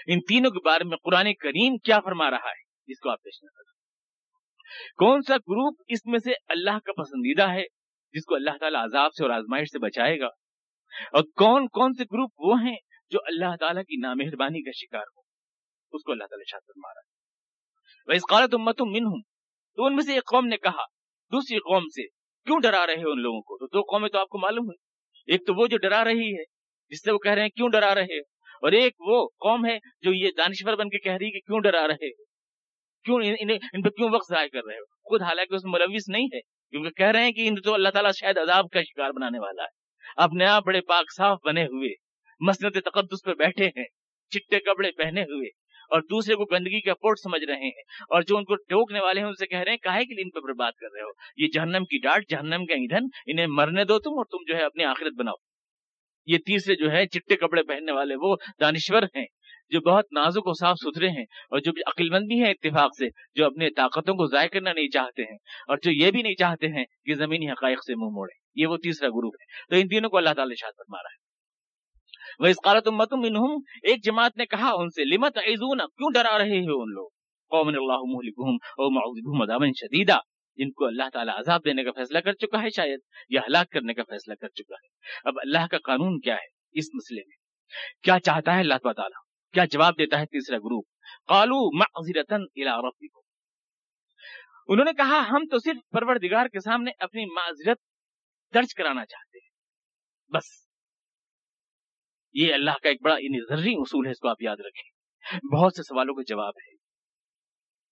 [0.06, 3.42] ان تینوں کے بارے میں قرآن کریم کیا فرما رہا ہے؟ جس کو آپ پیش
[3.42, 3.74] نظر
[4.96, 7.62] کون سا گروپ اس میں سے اللہ کا پسندیدہ ہے،
[8.12, 10.26] جس کو اللہ تعالیٰ عذاب سے اور آزمائش سے بچائے گا؟
[11.12, 12.76] اور کون کون سے گروپ وہ ہیں
[13.10, 15.20] جو اللہ تعالیٰ کی نامہربانی کا شکار ہو
[15.92, 17.14] اس کو اللہ تعالیٰ شاہ فرما رہا ہے۔
[18.06, 19.20] وہ اس قالت امت منہم
[19.76, 20.84] تو ان میں سے ایک قوم نے کہا،
[21.32, 22.06] دوسری قوم سے،
[22.44, 24.76] کیوں ڈرا رہے ان لوگوں کو؟ تو دو قومیں تو آپ کو معلوم ہے
[25.32, 26.44] ایک تو وہ جو ڈرا رہی ہے،
[26.88, 28.20] جس سے وہ کہہ رہے ہیں، کیوں ڈرا رہے
[28.62, 31.88] اور ایک وہ قوم ہے جو یہ دانشور بن کے کہہ رہی کہ کیوں ڈرا
[31.88, 32.10] رہے
[33.04, 33.20] کیوں
[33.72, 36.90] ان پہ کیوں وقت ضائع کر رہے ہو؟ خود حالانکہ اس ملوث نہیں ہے، کیونکہ
[36.90, 39.84] کہہ رہے ہیں کہ ان تو اللہ تعالیٰ شاید عذاب کا شکار بنانے والا ہے۔
[40.16, 41.88] اپنے آپ بڑے پاک صاف بنے ہوئے
[42.40, 43.84] مسنت تقدس پہ بیٹھے ہیں،
[44.30, 45.48] چٹے کپڑے پہنے ہوئے،
[45.90, 49.20] اور دوسرے کو گندگی کا پورٹ سمجھ رہے ہیں۔ اور جو ان کو ٹوکنے والے
[49.20, 51.10] ہیں، ان سے کہہ رہے ہیں کاہے کے لیے ان پہ برباد کر رہے ہو؟
[51.36, 54.62] یہ جہنم کی ڈانٹ جہنم کا ایندھن، انہیں مرنے دو تم اور تم جو ہے
[54.62, 55.34] اپنی آخرت بناؤ۔
[56.26, 59.26] یہ تیسرے جو ہے چٹے کپڑے پہننے والے وہ دانشور ہیں،
[59.70, 63.08] جو بہت نازک و صاف ستھرے ہیں اور جو عقل مند بھی ہیں اتفاق سے،
[63.34, 65.36] جو اپنے طاقتوں کو ضائع کرنا نہیں چاہتے ہیں
[65.68, 68.76] اور جو یہ بھی نہیں چاہتے ہیں کہ زمینی حقائق سے منہ موڑے یہ وہ
[68.76, 71.34] تیسرا گروپ ہے۔ تو ان تینوں کو اللہ تعالی شاد فرما رہا ہے۔
[72.38, 76.38] وہ اس قالت امتم منہم ایک جماعت نے کہا ان سے لمت عزون کیوں ڈرا
[76.38, 77.08] رہے ہیں ان لوگ؟
[77.50, 80.16] قوم اللہ مہلکہم او معوذبہم عذابا شدیدا
[80.56, 83.94] جن کو اللہ تعالیٰ عذاب دینے کا فیصلہ کر چکا ہے شاید، یا ہلاک کرنے
[83.94, 84.88] کا فیصلہ کر چکا ہے۔
[85.24, 87.36] اب اللہ کا قانون کیا ہے اس مسئلے میں؟
[88.02, 90.84] کیا چاہتا ہے اللہ تعالیٰ؟ کیا جواب دیتا ہے تیسرا گروپ؟
[91.26, 93.20] قالو معذرتن الى ربکم
[94.68, 97.78] انہوں نے کہا، ہم تو صرف پروردگار کے سامنے اپنی معذرت
[98.54, 99.54] درج کرانا چاہتے ہیں۔
[100.32, 100.68] بس۔
[102.32, 104.90] یہ اللہ کا ایک بڑا یعنی ضروری اصول ہے، اس کو آپ یاد رکھیں۔
[105.56, 106.83] بہت سے سوالوں کا جواب ہے۔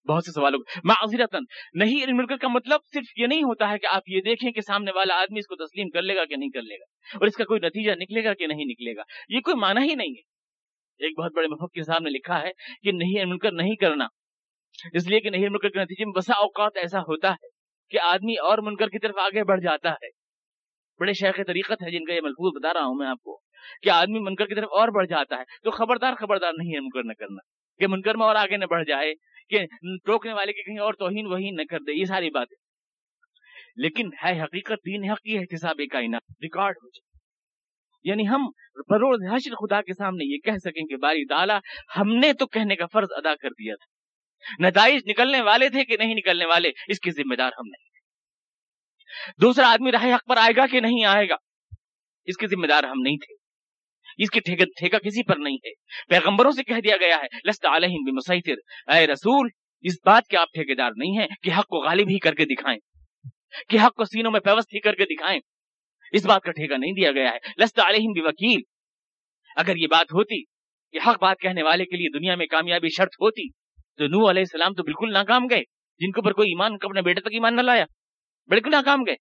[0.08, 1.38] بہت سے سوالوں معذرتن
[1.74, 4.60] نہیں یعنی علم کا مطلب صرف یہ نہیں ہوتا ہے کہ آپ یہ دیکھیں کہ
[4.60, 6.84] سامنے والا آدمی اس کو تسلیم کر لے گا کہ نہیں کر لے گا،
[7.14, 9.94] اور اس کا کوئی نتیجہ نکلے گا کہ نہیں نکلے گا۔ یہ کوئی معنی ہی
[9.94, 10.20] نہیں ہے۔
[10.98, 12.50] ایک بہت بڑے مفکر صاحب نے لکھا ہے
[12.82, 14.06] کہ نہیں یعنی منکر نہیں کرنا۔
[14.92, 17.48] اس لیے کہ نہیں یعنی منکر کے نتیجے میں بسا اوقات ایسا ہوتا ہے
[17.90, 20.08] کہ آدمی اور منکر کی طرف آگے بڑھ جاتا ہے۔
[21.00, 23.40] بڑے شیخ طریقت ہے جن کا یہ ملفوظ بتا رہا ہوں میں آپ کو
[23.82, 27.04] کہ آدمی منکر کی طرف اور بڑھ جاتا ہے۔ تو خبردار خبردار نہیں ہے منکر
[27.04, 27.40] نہ کرنا۔
[27.78, 29.12] کہ منکر میں اور آگے نہ بڑھ جائے۔
[29.48, 29.66] کہ
[30.04, 32.56] ٹوکنے والے کی کہیں اور توہین وہین نہ کر دے، یہ ساری باتیں۔
[33.76, 37.18] لیکن ہے حقیقت، دین حق کی احتساب کائنات ریکارڈ ہو جائے۔
[38.04, 41.58] یعنی ہم بروز حشر خدا کے سامنے یہ کہہ سکیں کہ باری تعالیٰ،
[41.96, 44.02] ہم نے تو کہنے کا فرض ادا کر دیا تھا۔
[44.68, 47.92] نتائج نکلنے والے تھے کہ نہیں نکلنے والے، اس کے ذمہ دار ہم نہیں
[49.40, 51.34] دوسرا آدمی راہ حق پر آئے گا کہ نہیں آئے گا؟
[52.24, 53.41] اس کے ذمہ دار ہم نہیں تھے۔
[54.18, 55.70] اس کی ٹھیکہ کسی پر نہیں ہے
[56.08, 59.48] پیغمبروں سے کہہ دیا گیا ہے، لست علیہم بمسیطر۔ اے رسول،
[59.80, 62.44] اس بات کے آپ ٹھیکے دار نہیں ہیں کہ حق کو غالب ہی کر کے
[62.44, 62.78] دکھائیں۔
[63.68, 65.40] کہ حق کو سینوں میں پیوست ہی کر کے دکھائیں۔
[66.12, 68.60] اس بات کا ٹھیکہ نہیں دیا گیا ہے۔ لست علیہم بوکیل۔
[69.56, 70.42] اگر یہ بات ہوتی
[70.92, 73.48] کہ حق بات کہنے والے کے لیے دنیا میں کامیابی شرط ہوتی،
[73.96, 75.62] تو نو علیہ السلام تو بالکل ناکام گئے۔
[75.98, 77.84] جن کے پر کوئی ایمان، اپنے بیٹے تک ایمان نہ لایا،
[78.46, 79.14] بالکل ناکام گئے۔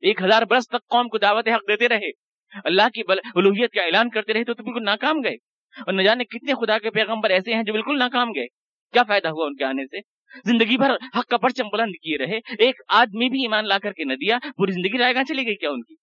[0.00, 2.25] ایک ہزار برس تک قوم کو دعوت حق دیتے رہے۔
[2.64, 3.02] اللہ کی
[3.34, 5.34] الوحیت کا اعلان کرتے رہے تو, تو بالکل ناکام گئے۔
[5.80, 8.46] اور نہ جانے کتنے خدا کے پیغمبر ایسے ہیں جو بالکل ناکام گئے۔
[8.92, 9.98] کیا فائدہ ہوا ان کے آنے سے؟
[10.44, 14.04] زندگی بھر حق کا پرچم بلند کیے رہے۔ ایک آدمی بھی ایمان لا کر کے
[14.04, 15.94] نہ دیا پوری زندگی رائے گاہ چلی گئی کیا ان کی؟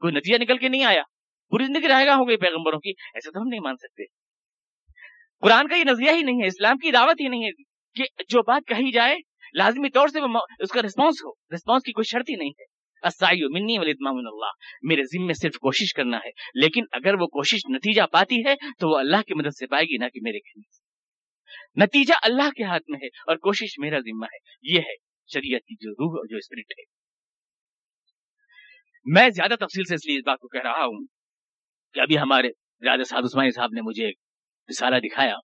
[0.00, 1.02] کوئی نتیجہ نکل کے نہیں آیا۔
[1.50, 4.04] پوری زندگی رائے گاہ ہو گئی پیغمبروں کی۔ ایسے تو ہم نہیں مان سکتے۔
[5.40, 7.50] قرآن کا یہ نظریہ ہی نہیں ہے اسلام کی دعوت ہی نہیں ہے
[7.94, 9.16] کہ جو بات کہی جائے
[9.54, 10.18] لازمی طور سے
[10.58, 12.71] اس کا رسپانس ہو۔ رسپانس کی کوئی شرط ہی نہیں ہے۔
[13.04, 14.50] منی من اللہ۔
[14.82, 18.98] میرے ذمے صرف کوشش کرنا ہے، لیکن اگر وہ کوشش نتیجہ پاتی ہے تو وہ
[18.98, 20.82] اللہ کی مدد سے پائے گی، نہ کہ میرے کہنے سے۔
[21.84, 24.94] نتیجہ اللہ کے ہاتھ میں ہے اور کوشش میرا ذمہ ہے۔ یہ ہے
[25.32, 26.82] شریعت کی جو روح اور جو اسپرٹ ہے۔
[29.04, 31.06] میں زیادہ تفصیل سے اس لیے اس بات کو کہہ رہا ہوں
[31.94, 32.48] کہ ابھی ہمارے
[32.80, 34.16] زیادہ سعد عثمانی صاحب نے مجھے ایک
[34.70, 35.36] رسالہ دکھایا۔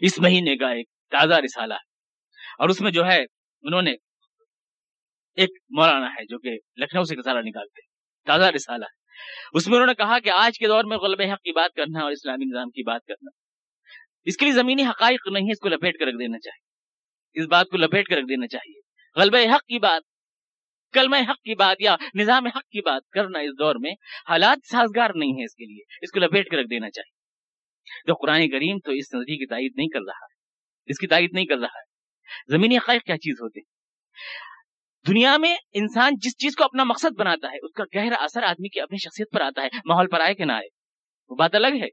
[0.00, 1.92] اس مہینے کا ایک تازہ رسالہ ہے۔
[2.58, 3.22] اور اس میں جو ہے،
[3.62, 3.94] انہوں نے
[5.36, 7.80] ایک مولانا ہے جو کہ لکھنؤ سے رسالہ نکالتے
[8.26, 9.02] تازہ رسالہ ہے۔
[9.52, 12.00] اس میں انہوں نے کہا کہ آج کے دور میں غلب حق کی بات کرنا
[12.00, 13.30] اور اسلامی نظام کی بات کرنا،
[14.24, 17.46] اس کے لیے زمینی حقائق نہیں ہے اس کو لپیٹ کر رکھ دینا چاہیے۔ اس
[17.46, 18.80] بات کو لپیٹ کر رکھ دینا چاہیے۔
[19.16, 20.02] غلب حق کی بات،
[20.92, 23.92] کلمہ حق کی بات یا نظام حق کی بات کرنا اس دور میں
[24.28, 27.22] حالات سازگار نہیں ہے اس کے لیے، اس کو لپیٹ کر رکھ دینا چاہیے۔
[28.06, 30.34] تو قرآن کریم تو اس نظریے کی تائید نہیں کر رہا ہے،
[30.86, 33.72] اس کی تائید نہیں کر رہا ہے۔ زمینی حقائق کیا چیز ہوتے ہیں؟
[35.08, 38.68] دنیا میں انسان جس چیز کو اپنا مقصد بناتا ہے، اس کا گہرا اثر آدمی
[38.68, 40.68] کی اپنی شخصیت پر آتا ہے، ماحول پر آئے کہ نہ آئے۔
[41.28, 41.86] وہ بات الگ ہے۔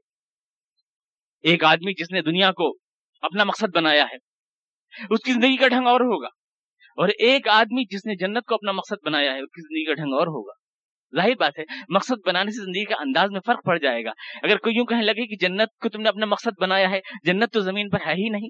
[1.42, 2.76] ایک آدمی جس نے دنیا کو
[3.22, 4.16] اپنا مقصد بنایا ہے،
[5.10, 6.26] اس کی زندگی کا ڈھنگ اور ہوگا۔
[6.96, 9.94] اور ایک آدمی جس نے جنت کو اپنا مقصد بنایا ہے، اس کی زندگی کا
[9.94, 10.52] ڈھنگ اور ہوگا۔
[11.16, 14.10] ظاہر بات ہے، مقصد بنانے سے زندگی کا انداز میں فرق پڑ جائے گا۔
[14.42, 17.52] اگر کوئی یوں کہنے لگے کہ جنت کو تم نے اپنا مقصد بنایا ہے، جنت
[17.52, 18.48] تو زمین پر ہے ہی نہیں۔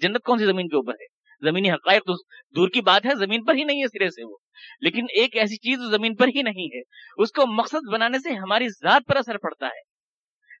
[0.00, 2.12] جنت کون سی زمین کے اوپر ہے؟ زمینی حقائق تو
[2.56, 4.36] دور کی بات ہے، زمین پر ہی نہیں ہے سرے سے وہ۔
[4.80, 6.80] لیکن ایک ایسی چیز زمین پر ہی نہیں ہے،
[7.16, 9.80] اس کو مقصد بنانے سے ہماری ذات پر اثر پڑتا ہے۔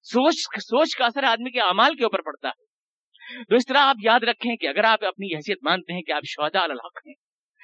[0.02, 2.70] سوچ سوچ کا اثر آدمی کے اعمال کے اوپر پڑتا ہے۔
[3.44, 6.22] تو اس طرح آپ یاد رکھیں کہ اگر آپ اپنی حیثیت مانتے ہیں کہ آپ
[6.24, 7.14] شہدا الحق ہیں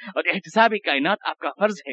[0.08, 1.92] اور احتسابی کائنات آپ کا فرض ہے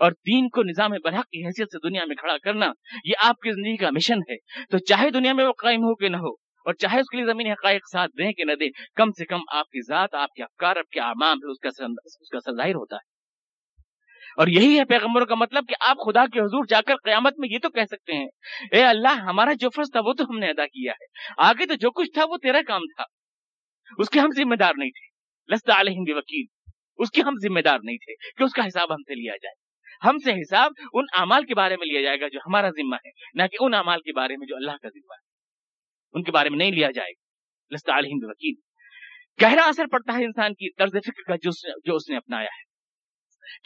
[0.00, 2.66] اور دین کو نظام برحق کی حیثیت سے دنیا میں کھڑا کرنا
[3.04, 4.36] یہ آپ کی زندگی کا مشن ہے،
[4.70, 7.26] تو چاہے دنیا میں وہ قائم ہو کہ نہ ہو اور چاہے اس کے لیے
[7.26, 10.42] زمین حقائق ساتھ دیں کہ نہ دیں، کم سے کم آپ کی ذات، آپ کے
[10.42, 13.14] افکار آپ کے امام اس کا اس کا ظاہر ہوتا ہے۔
[14.36, 17.48] اور یہی ہے پیغمبروں کا مطلب کہ آپ خدا کے حضور جا کر قیامت میں
[17.52, 18.28] یہ تو کہہ سکتے ہیں،
[18.72, 21.04] اے اللہ، ہمارا جو فرض تھا وہ تو ہم نے ادا کیا ہے۔
[21.38, 23.04] آگے تو جو کچھ تھا وہ تیرا کام تھا۔
[23.98, 25.14] اس کے ہم ذمہ دار نہیں تھے۔
[25.54, 26.46] لست علیہ وکیل
[26.96, 29.64] اس کے ہم ذمہ دار نہیں تھے کہ اس کا حساب ہم سے لیا جائے۔
[30.08, 33.10] ہم سے حساب ان اعمال کے بارے میں لیا جائے گا جو ہمارا ذمہ ہے،
[33.34, 35.23] نہ کہ ان اعمال کے بارے میں جو اللہ کا ذمہ ہے۔
[36.14, 38.54] ان کے بارے میں نہیں لیا جائے گا۔ لست علیہم وکیل
[39.42, 41.36] گہرا اثر پڑتا ہے انسان کی طرز فکر کا
[41.84, 42.74] جو اس نے اپنایا ہے۔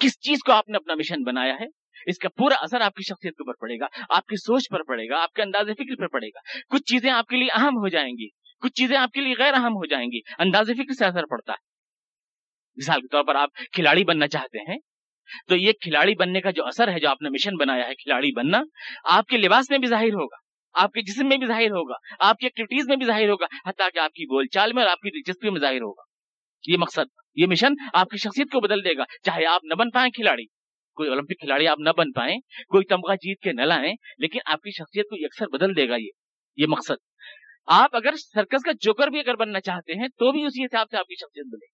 [0.03, 1.65] کس چیز کو آپ نے اپنا مشن بنایا ہے؟
[2.07, 4.83] اس کا پورا اثر آپ کی شخصیت کے اوپر پڑے گا، آپ کی سوچ پر
[4.83, 6.39] پڑے گا، آپ کے انداز فکر پر پڑے گا۔
[6.69, 8.29] کچھ چیزیں آپ کے لیے اہم ہو جائیں گی،
[8.61, 11.53] کچھ چیزیں آپ کے لیے غیر اہم ہو جائیں گی۔ انداز فکر سے اثر پڑتا
[11.53, 11.65] ہے۔
[12.77, 14.79] مثال کے طور پر آپ کھلاڑی بننا چاہتے ہیں،
[15.49, 18.33] تو یہ کھلاڑی بننے کا جو اثر ہے، جو آپ نے مشن بنایا ہے کھلاڑی
[18.33, 18.59] بننا،
[19.05, 22.39] آپ کے لباس میں بھی ظاہر ہوگا۔ آپ کے جسم میں بھی ظاہر ہوگا، آپ
[22.39, 25.01] کی ایکٹیویٹیز میں بھی ظاہر ہوگا، حتیٰ کہ آپ کی بول چال میں اور آپ
[25.01, 26.03] کی دلچسپی میں ظاہر ہوگا۔
[26.69, 29.91] یہ مقصد، یہ مشن آپ کی شخصیت کو بدل دے گا، چاہے آپ نہ بن
[29.91, 30.45] پائیں کھلاڑی۔
[30.97, 32.37] کوئی اولمپک کھلاڑی آپ نہ بن پائیں،
[32.69, 35.97] کوئی تمغہ جیت کے نہ لائیں، لیکن آپ کی شخصیت کو اکثر بدل دے گا
[35.97, 36.11] یہ
[36.57, 37.05] یہ مقصد۔
[37.67, 40.97] آپ اگر سرکس کا جوکر بھی اگر بننا چاہتے ہیں، تو بھی اسی حساب سے
[40.97, 41.67] آپ کی شخصیت بنے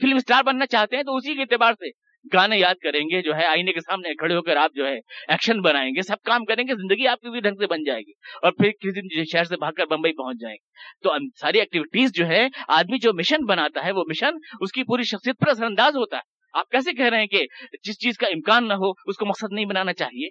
[0.00, 1.90] فلم اسٹار بننا چاہتے ہیں، تو اسی کے اعتبار سے
[2.32, 4.96] گانے یاد کریں گے، جو ہے آئینے کے سامنے کھڑے ہو کر آپ جو ہے
[5.28, 8.00] ایکشن بنائیں گے، سب کام کریں گے، زندگی آپ کی بھی ڈھنگ سے بن جائے
[8.00, 8.12] گی۔
[8.42, 12.10] اور پھر کسی دن شہر سے بھاگ کر بمبئی پہنچ جائیں گے۔ تو ساری ایکٹیویٹیز
[12.14, 15.64] جو ہے، آدمی جو مشن بناتا ہے، وہ مشن اس کی پوری شخصیت پر اثر
[15.64, 17.46] انداز ہوتا ہے۔ آپ کیسے کہہ رہے ہیں کہ
[17.82, 20.28] جس چیز کا امکان نہ ہو، اس کو مقصد نہیں بنانا چاہیے؟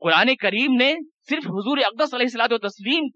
[0.00, 0.94] قرآن کریم نے
[1.30, 3.08] صرف حضور اقدس علیہ السلاد و تسلیم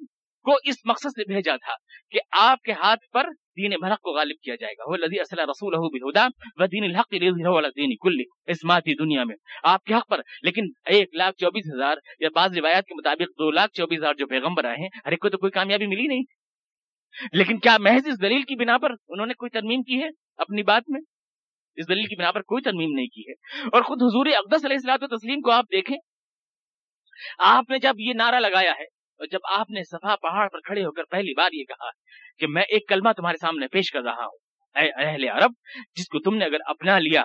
[0.44, 1.72] کو اس مقصد سے بھیجا تھا
[2.10, 3.26] کہ آپ کے ہاتھ پر
[3.58, 7.12] دین بھرق کو غالب کیا جائے گا۔ وہ لذی اصل رسول بالہدا و دین الحق
[7.12, 11.96] دین کل اس ماتی دنیا میں۔ آپ کے حق پر۔ لیکن ایک لاکھ چوبیس ہزار
[12.20, 15.20] یا بعض روایات کے مطابق دو لاکھ چوبیس ہزار جو پیغمبر آئے ہیں، ہر ایک
[15.20, 16.22] کو تو کوئی کامیابی ملی نہیں۔
[17.32, 20.62] لیکن کیا محض اس دلیل کی بنا پر انہوں نے کوئی ترمیم کی ہے اپنی
[20.62, 21.00] بات میں؟
[21.76, 23.32] اس دلیل کی بنا پر کوئی ترمیم نہیں کی ہے۔
[23.72, 25.96] اور خود حضور اقدس علیہ السلاط و تسلیم کو آپ دیکھیں،
[27.38, 30.84] آپ نے جب یہ نعرہ لگایا ہے اور جب آپ نے صفا پہاڑ پر کھڑے
[30.84, 31.90] ہو کر پہلی بار یہ کہا
[32.38, 34.38] کہ میں ایک کلمہ تمہارے سامنے پیش کر رہا ہوں،
[34.76, 35.52] اے اہل عرب،
[35.96, 37.22] جس کو تم نے اگر اپنا لیا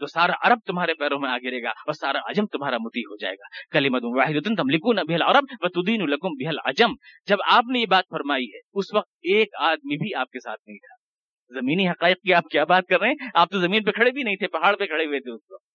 [0.00, 3.16] تو سارا عرب تمہارے پیروں میں آ گرے گا اور سارا عجم تمہارا متی ہو
[3.16, 6.94] جائے گا۔ کلیمت واحد تم لکھو نہ بہل عرب و تدین الکم بہل عجم
[7.26, 10.60] جب آپ نے یہ بات فرمائی ہے، اس وقت ایک آدمی بھی آپ کے ساتھ
[10.66, 11.02] نہیں تھا۔
[11.60, 14.22] زمینی حقائق کی آپ کیا بات کر رہے ہیں؟ آپ تو زمین پہ کھڑے بھی
[14.22, 15.71] نہیں تھے، پہاڑ پہ کھڑے ہوئے تھے اس وقت۔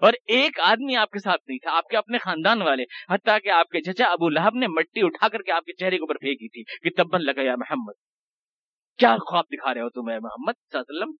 [0.00, 3.48] اور ایک آدمی آپ کے ساتھ نہیں تھا، آپ کے اپنے خاندان والے، حتیٰ کہ
[3.48, 6.14] آپ کے چچا ابو لہب نے مٹی اٹھا کر کے آپ کے چہرے کے اوپر
[6.14, 7.92] پھینکی تھی کہ تبن لگا یا محمد۔
[8.98, 11.14] کیا خواب دکھا رہے ہو تم اے محمد صلی اللہ علیہ وسلم؟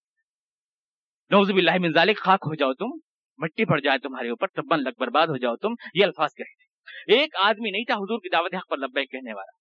[1.31, 2.97] نوز باللہ من ذالک خاک ہو جاؤ تم،
[3.39, 6.69] مٹی پڑ جائے تمہارے اوپر تبن لگ برباد ہو جاؤ تم، یہ الفاظ کہے تھے
[7.15, 9.59] ایک آدمی نہیں تھا حضور کی دعوت حق پر لبے کہنے والا۔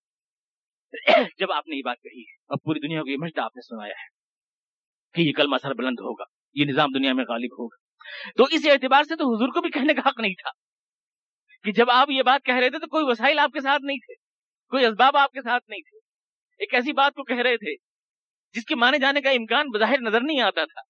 [1.40, 3.62] جب آپ نے یہ بات کہی ہے اور پوری دنیا کو یہ مجدہ آپ نے
[3.62, 4.08] سنایا ہے
[5.14, 6.24] کہ یہ کلمہ سر بلند ہوگا،
[6.54, 7.87] یہ نظام دنیا میں غالب ہوگا۔
[8.38, 10.50] تو اس اعتبار سے تو حضور کو بھی کہنے کا حق نہیں تھا
[11.64, 13.98] کہ جب آپ یہ بات کہہ رہے تھے تو کوئی وسائل آپ کے ساتھ نہیں
[13.98, 14.14] تھے،
[14.70, 15.98] کوئی اسباب آپ کے ساتھ نہیں تھے۔
[16.60, 17.76] ایک ایسی بات کو کہہ رہے تھے
[18.54, 20.82] جس کے مانے جانے کا امکان بظاہر نظر نہیں آتا تھا،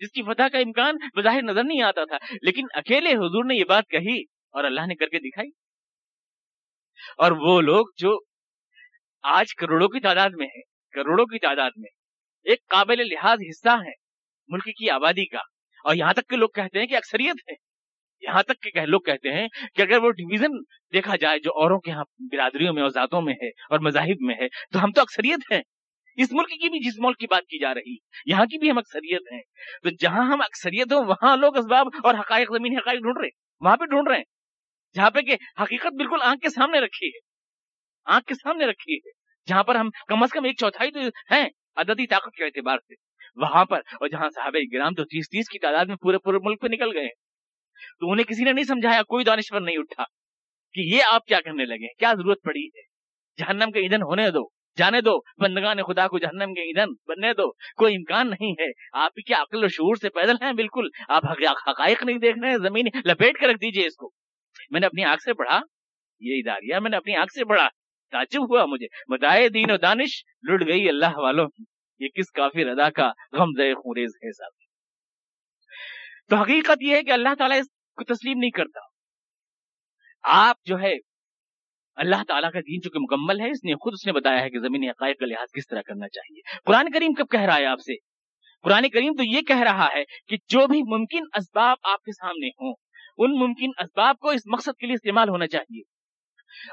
[0.00, 3.64] جس کی فتح کا امکان بظاہر نظر نہیں آتا تھا۔ لیکن اکیلے حضور نے یہ
[3.64, 5.48] بات کہی اور اللہ نے کر کے دکھائی۔
[7.18, 8.18] اور وہ لوگ جو
[9.22, 11.90] آج کروڑوں کی تعداد میں ہیں، کروڑوں کی تعداد میں
[12.44, 13.92] ایک قابل لحاظ حصہ ہے
[14.48, 15.40] ملک کی آبادی کا۔
[15.86, 17.54] اور یہاں تک کہ لوگ کہتے ہیں کہ اکثریت ہے
[18.20, 20.50] یہاں تک کہ لوگ کہتے ہیں کہ اگر وہ ڈویژن
[20.92, 24.34] دیکھا جائے جو اوروں کے یہاں برادریوں میں اور ذاتوں میں ہے اور مذاہب میں
[24.34, 25.62] ہے، تو ہم تو اکثریت ہیں۔
[26.16, 27.94] اس ملک کی بھی جس ملک کی بات کی جا رہی،
[28.26, 29.42] یہاں کی بھی ہم اکثریت ہیں۔
[29.82, 33.28] تو جہاں ہم اکثریت ہوں، وہاں لوگ اسباب اور حقائق، زمین حقائق ڈھونڈ رہے
[33.60, 34.24] وہاں پہ ڈھونڈ رہے ہیں۔
[34.94, 37.18] جہاں پہ کہ حقیقت بالکل آنکھ کے سامنے رکھی ہے۔
[38.04, 39.10] آنکھ کے سامنے رکھی ہے۔
[39.48, 43.05] جہاں پر ہم کم از کم ایک چوتھائی تو ہیں، عددی طاقت کے اعتبار سے۔
[43.36, 46.60] وہاں پر، اور جہاں صحابہ گرام تو تیس تیس کی تعداد میں پورے پورے ملک
[46.60, 47.08] پہ نکل گئے
[48.00, 50.04] تو انہیں کسی نے نہیں سمجھایا، کوئی دانشور نہیں اٹھا
[50.74, 52.82] کہ یہ آپ کیا کرنے لگے کیا ضرورت پڑی ہے؟
[53.38, 57.50] جہنم کے ایندھن ہونے دو، جانے دو، بندگان خدا کو جہنم کے ایندھن بننے دو۔
[57.52, 61.22] کوئی امکان نہیں ہے۔ آپ کیا عقل و شعور سے پیدل ہیں، بالکل۔ آپ
[61.68, 64.10] حقائق نہیں دیکھ رہے ہیں زمین لپیٹ کے رکھ دیجیے اس کو۔
[64.70, 65.60] میں نے اپنی آنکھ سے پڑھا،
[66.20, 67.68] یہ اداریہ میں نے اپنی آنکھ سے پڑھا۔
[68.10, 71.64] تعجب ہوا مجھے۔ بتائے دین و دانش لٹ گئی اللہ والوں کی۔
[71.98, 74.52] یہ کس کافی ادا کا غم خوریز ہے صاحب
[76.30, 78.80] تو حقیقت یہ ہے کہ اللہ تعالیٰ اس کو تسلیم نہیں کرتا۔
[80.22, 80.92] آپ جو ہے،
[81.96, 84.58] اللہ تعالیٰ کا دین چونکہ مکمل ہے، اس نے خود اس نے بتایا ہے کہ
[84.58, 87.78] زمینی حقائق کا لحاظ کس طرح کرنا چاہیے۔ قرآن کریم کب کہہ رہا ہے آپ
[87.78, 87.94] سے؟
[88.62, 92.48] قرآن کریم تو یہ کہہ رہا ہے کہ جو بھی ممکن اسباب آپ کے سامنے
[92.48, 92.74] ہوں،
[93.18, 95.82] ان ممکن اسباب کو اس مقصد کے لیے استعمال ہونا چاہیے۔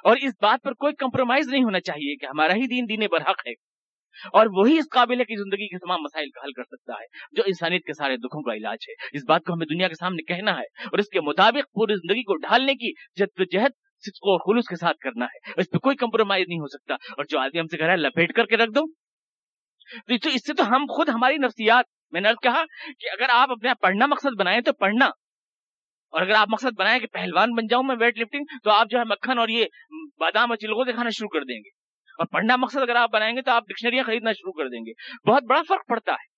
[0.04, 3.48] اور اس بات پر کوئی کمپرومائز نہیں ہونا چاہیے کہ ہمارا ہی دین دین برحق
[3.48, 3.73] ہے۔
[4.34, 7.06] اور وہی اس قابل ہے کہ زندگی کے تمام مسائل کا حل کر سکتا ہے،
[7.32, 10.24] جو انسانیت کے سارے دکھوں کا علاج ہے۔ اس بات کو ہمیں دنیا کے سامنے
[10.24, 13.72] کہنا ہے اور اس کے مطابق پوری زندگی کو ڈھالنے کی جدوجہد
[14.22, 17.40] کو خلوص کے ساتھ کرنا ہے۔ اس پہ کوئی کمپرومائز نہیں ہو سکتا۔ اور جو
[17.40, 18.92] آدمی ہم سے کہہ رہا ہے، لپیٹ کر کے رکھ دو۔
[20.18, 22.64] تو اس سے تو ہم خود ہماری نفسیات، میں نے کہا
[23.00, 25.06] کہ اگر آپ اپنے پڑھنا مقصد بنائیں تو پڑھنا۔
[26.12, 29.00] اور اگر آپ مقصد بنائیں کہ پہلوان بن جاؤں میں ویٹ لفٹنگ تو آپ جو
[29.00, 29.66] ہے مکھن اور یہ
[30.20, 31.83] بادام اور چلگو سے کھانا شروع کر دیں گے۔
[32.20, 34.92] اور پنڈا مقصد اگر آپ بنائیں گے تو آپ ڈکشنریاں خریدنا شروع کر دیں گے۔
[35.32, 36.34] بہت بڑا فرق پڑتا ہے۔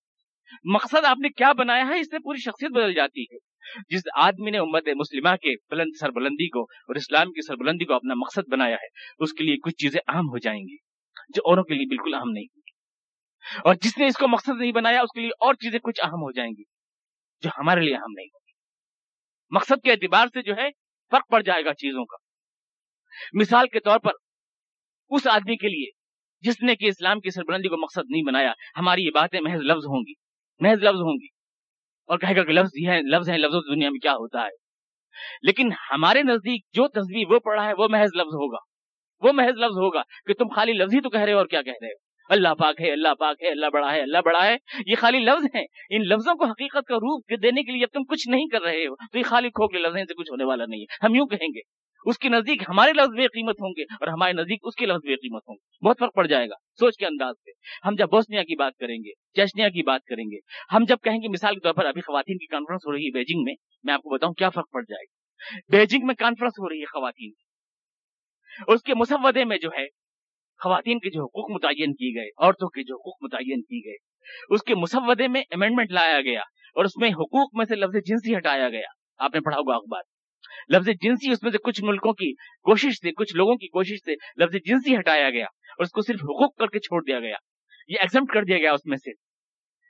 [0.64, 3.56] مقصد آپ نے کیا بنایا ہے؟ اس سے پوری شخصیت بدل جاتی ہے۔
[3.88, 8.14] جس آدمی نے امت مسلمہ کے بلند سربلندی کو اور اسلام کی سربلندی کو اپنا
[8.14, 8.86] مقصد بنایا ہے،
[9.18, 10.76] اس کے لیے کچھ چیزیں اہم ہو جائیں گی
[11.34, 12.70] جو اوروں کے لیے بالکل اہم نہیں۔ ہوگی
[13.64, 16.12] اور جس نے اس کو مقصد نہیں بنایا، اس کے لیے اور چیزیں کچھ اہم
[16.12, 16.62] ہو جائیں گی
[17.40, 18.52] جو ہمارے لیے اہم نہیں۔ ہوگی
[19.50, 20.70] مقصد کے اعتبار سے جو ہے،
[21.10, 22.16] فرق پڑ جائے گا چیزوں کا۔
[23.32, 24.10] مثال کے طور پر
[25.08, 25.86] اس آدمی کے لیے
[26.40, 29.86] جس نے کہ اسلام کی سربلندی کو مقصد نہیں بنایا، ہماری یہ باتیں محض لفظ
[29.86, 30.12] ہوں گی،
[30.60, 31.26] محض لفظ ہوں گی۔
[32.06, 34.66] اور کہے گا کہ لفظ یہ ہے لفظ ہیں، لفظوں دنیا میں کیا ہوتا ہے؟
[35.42, 38.58] لیکن ہمارے نزدیک جو تصویر وہ پڑھا ہے، وہ محض لفظ ہوگا۔
[39.20, 41.62] وہ محض لفظ ہوگا کہ تم خالی لفظ ہی تو کہہ رہے ہو اور کیا
[41.62, 44.56] کہہ رہے ہو؟ اللہ پاک ہے، اللہ پاک ہے، اللہ بڑا ہے، اللہ بڑا ہے۔
[44.86, 48.04] یہ خالی لفظ ہیں۔ ان لفظوں کو حقیقت کا روپ دینے کے لیے اب تم
[48.04, 50.80] کچھ نہیں کر رہے ہو۔ تو یہ خالی کھوکھلے لفظ سے کچھ ہونے والا نہیں
[50.80, 51.60] ہے۔ ہم یوں کہیں گے۔
[52.06, 55.06] اس کے نزدیک ہمارے لفظ بے قیمت ہوں گے اور ہمارے نزدیک اس کے لفظ
[55.06, 57.50] بے قیمت ہوں گے۔ بہت فرق پڑ جائے گا، سوچ کے انداز سے
[57.88, 60.38] ہم جب بوسنیا کی بات کریں گے چشنیا کی بات کریں گے،
[60.76, 63.10] ہم جب کہیں گے مثال کے طور پر ابھی خواتین کی کانفرنس ہو رہی ہے
[63.10, 63.54] بیجنگ میں
[63.84, 65.26] میں آپ کو بتاؤں کیا فرق پڑ جائے گا۔
[65.76, 67.46] بیجنگ میں کانفرنس ہو رہی ہے خواتین کی۔
[68.72, 69.86] اس کے مسودے میں جو ہے،
[70.62, 73.96] خواتین کے جو حقوق متعین کی گئے، عورتوں کے جو حقوق متعین کی گئے،
[74.48, 76.40] اس کے مسودے میں امینڈمنٹ لایا گیا
[76.74, 78.86] اور اس میں حقوق میں سے لفظ جنسی ہٹایا گیا۔
[79.18, 80.15] آپ نے پڑھا ہوگا اخبار۔
[80.74, 82.32] لفظ جنسی اس میں سے کچھ ملکوں کی
[82.62, 86.20] کوشش سے کچھ لوگوں کی کوشش سے لفظ جنسی ہٹایا گیا اور اس کو صرف
[86.22, 87.36] حقوق کر کے چھوڑ دیا گیا۔
[87.88, 89.10] یہ ایگزمٹ کر دیا گیا اس میں سے۔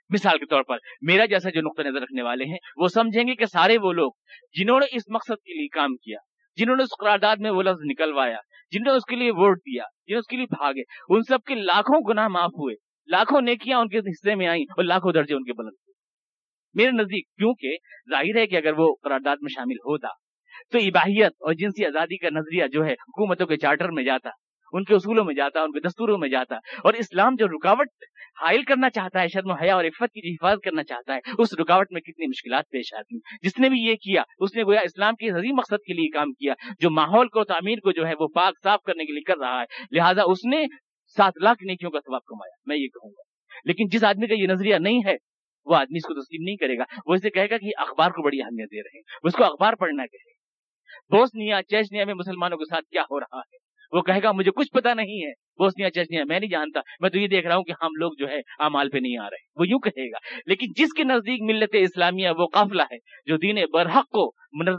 [0.09, 3.35] مثال کے طور پر، میرا جیسا جو نقطہ نظر رکھنے والے ہیں، وہ سمجھیں گے
[3.35, 4.11] کہ سارے وہ لوگ
[4.59, 6.17] جنہوں نے اس مقصد کے لیے کام کیا،
[6.55, 8.37] جنہوں نے اس قرارداد میں وہ لفظ نکلوایا،
[8.71, 11.37] جنہوں نے اس کے لیے ووٹ دیا، جنہوں نے اس کے لیے بھاگے، ان سب
[11.47, 12.75] کے لاکھوں گناہ معاف ہوئے۔
[13.07, 15.93] لاکھوں نیکیاں ان کے حصے میں آئیں اور لاکھوں درجے ان کے بلند ہوئے۔
[16.73, 17.77] میرے نزدیک، کیونکہ
[18.11, 20.07] ظاہر ہے کہ اگر وہ قرارداد میں شامل ہوتا
[20.71, 24.29] تو اباہیت اور جنسی آزادی کا نظریہ جو ہے، حکومتوں کے چارٹر میں جاتا،
[24.73, 27.87] ان کے اصولوں میں جاتا، ان کے دستوروں میں جاتا۔ اور اسلام جو رکاوٹ
[28.41, 31.53] حائل کرنا چاہتا ہے، شرم و حیا اور عفت کی حفاظت کرنا چاہتا ہے، اس
[31.59, 34.79] رکاوٹ میں کتنی مشکلات پیش آتی ہیں۔ جس نے بھی یہ کیا، اس نے گویا
[34.79, 38.13] اسلام کے عظیم مقصد کے لیے کام کیا، جو ماحول کو، تعمیر کو جو ہے،
[38.19, 40.65] وہ پاک صاف کرنے کے لیے کر رہا ہے۔ لہٰذا اس نے
[41.17, 43.21] سات لاکھ نیکیوں کا ثواب کمایا، میں یہ کہوں گا۔
[43.65, 45.15] لیکن جس آدمی کا یہ نظریہ نہیں ہے،
[45.65, 48.21] وہ آدمی اس کو تسلیم نہیں کرے گا۔ وہ اسے کہے گا کہ اخبار کو
[48.21, 50.36] بڑی اہمیت دے رہے ہیں اس کو اخبار پڑھنا کہے
[51.11, 54.71] بوسنیا چیچنیا میں مسلمانوں کے ساتھ کیا ہو رہا ہے؟ وہ کہے گا، مجھے کچھ
[54.71, 57.71] پتا نہیں ہے۔ بوسنیا چیچنیا، میں نہیں جانتا۔ میں تو یہ دیکھ رہا ہوں کہ
[57.71, 60.93] ہم لوگ جو ہے امال پہ نہیں آ رہے۔ وہ یوں کہے گا، لیکن جس
[60.93, 64.31] کے نزدیک ملت اسلامیہ وہ قافلہ ہے، جو دین برحق کو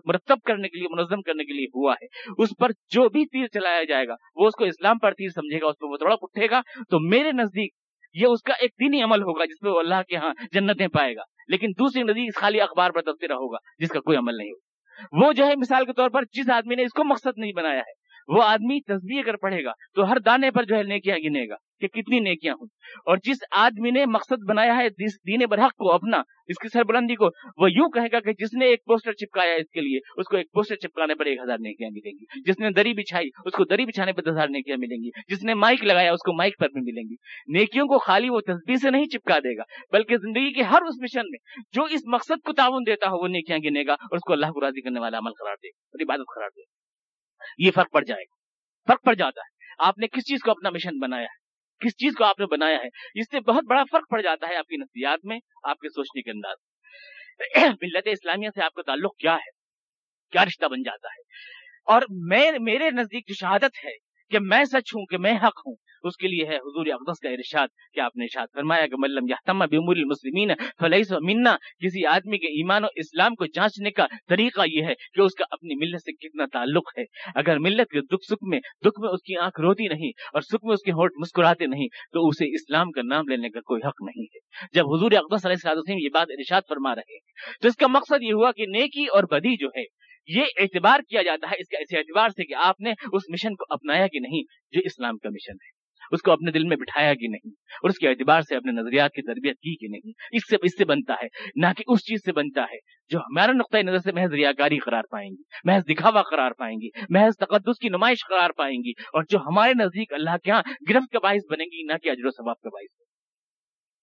[0.04, 2.06] مرتب کرنے کے لیے، منظم کرنے کے لیے ہوا ہے،
[2.38, 5.60] اس پر جو بھی تیر چلایا جائے گا، وہ اس کو اسلام پر تیر سمجھے
[5.60, 6.60] گا، اس پہ وہ تھوڑا اٹھے گا،
[6.90, 7.72] تو میرے نزدیک
[8.14, 11.16] یہ اس کا ایک دینی عمل ہوگا، جس میں وہ اللہ کے ہاں جنتیں پائے
[11.16, 14.67] گا۔ لیکن دوسری نزدیک خالی اخبار پر تبصرہ ہوگا جس کا کوئی عمل نہیں ہوگا۔
[15.12, 17.80] وہ جو ہے مثال کے طور پر جس آدمی نے اس کو مقصد نہیں بنایا
[17.80, 17.92] ہے
[18.28, 21.54] وہ آدمی تصویر اگر پڑھے گا تو ہر دانے پر جو ہے نیکیاں گنے گا
[21.80, 22.66] کہ کتنی نیکیاں ہوں۔
[23.06, 26.16] اور جس آدمی نے مقصد بنایا ہے دین برحق کو اپنا،
[26.46, 29.70] اس کی سربلندی کو، وہ یوں کہے گا کہ جس نے ایک پوسٹر چپکایا اس
[29.70, 32.70] کے لیے، اس کو ایک پوسٹر چپکانے پر ایک ہزار نیکیاں ملیں گی۔ جس نے
[32.70, 35.84] دری بچھائی، اس کو دری بچھانے پر دس ہزار نیکیاں ملیں گی۔ جس نے مائک
[35.84, 37.14] لگایا، اس کو مائک پر بھی ملیں گی۔
[37.58, 39.62] نیکیوں کو خالی وہ تصویر سے نہیں چپکا دے گا،
[39.92, 41.38] بلکہ زندگی کے ہر اس مشن میں
[41.72, 44.46] جو اس مقصد کو تعاون دیتا ہو، وہ نیکیاں گنے گا اور اس کو اللہ
[44.46, 46.77] کو راضی کرنے والا عمل قرار دے گا اور عبادت قرار دے گا۔
[47.58, 48.36] یہ فرق پڑ جائے گا۔
[48.92, 51.48] فرق پڑ جاتا ہے۔ آپ نے کس چیز کو اپنا مشن بنایا ہے؟
[51.86, 54.56] کس چیز کو آپ نے بنایا ہے؟ اس سے بہت بڑا فرق پڑ جاتا ہے
[54.56, 56.56] آپ کی نفسیات میں، آپ کے سوچنے کے انداز
[57.82, 59.50] ملت اسلامیہ سے آپ کا تعلق کیا ہے؟
[60.32, 61.22] کیا رشتہ بن جاتا ہے؟
[61.84, 63.90] اور میں، میرے نزدیک جو شہادت ہے
[64.30, 65.74] کہ میں سچ ہوں، کہ میں حق ہوں
[66.04, 69.28] اس کے لیے ہے حضور اقدس کا ارشاد کہ آپ نے ارشاد فرمایا کہ ملم
[69.28, 74.60] یحتم بمور المسلمین فلیس منا، کسی آدمی کے ایمان و اسلام کو جانچنے کا طریقہ
[74.66, 78.24] یہ ہے کہ اس کا اپنی ملت سے کتنا تعلق ہے۔ اگر ملت کے دکھ
[78.24, 81.12] سکھ میں، دکھ میں اس کی آنکھ روتی نہیں اور سکھ میں اس کی ہوٹ
[81.16, 84.38] مسکراتے نہیں، تو اسے اسلام کا نام لینے کا کوئی حق نہیں ہے۔
[84.72, 88.22] جب حضور اقدس علیہ السلام یہ بات ارشاد فرما رہے ہیں، تو اس کا مقصد
[88.22, 89.84] یہ ہوا کہ نیکی اور بدی جو ہے،
[90.26, 93.54] یہ اعتبار کیا جاتا ہے، اس کا اس اعتبار سے کہ آپ نے اس مشن
[93.54, 94.42] کو اپنایا کہ نہیں،
[94.72, 95.77] جو اسلام کا مشن ہے۔
[96.12, 99.12] اس کو اپنے دل میں بٹھایا کہ نہیں، اور اس کے اعتبار سے اپنے نظریات
[99.12, 102.20] کی تربیت کی کہ نہیں۔ اس سے اس سے بنتا ہے، نہ کہ اس چیز
[102.24, 102.78] سے بنتا ہے
[103.10, 106.88] جو ہمارا نقطۂ نظر سے محض ریاکاری قرار پائیں گی، محض دکھاوا قرار پائیں گی،
[107.10, 111.12] محض تقدس کی نمائش قرار پائیں گی، اور جو ہمارے نزدیک اللہ کے ہاں گرفت
[111.12, 112.92] کا باعث بنے گی، نہ کہ اجر و ثواب کا باعث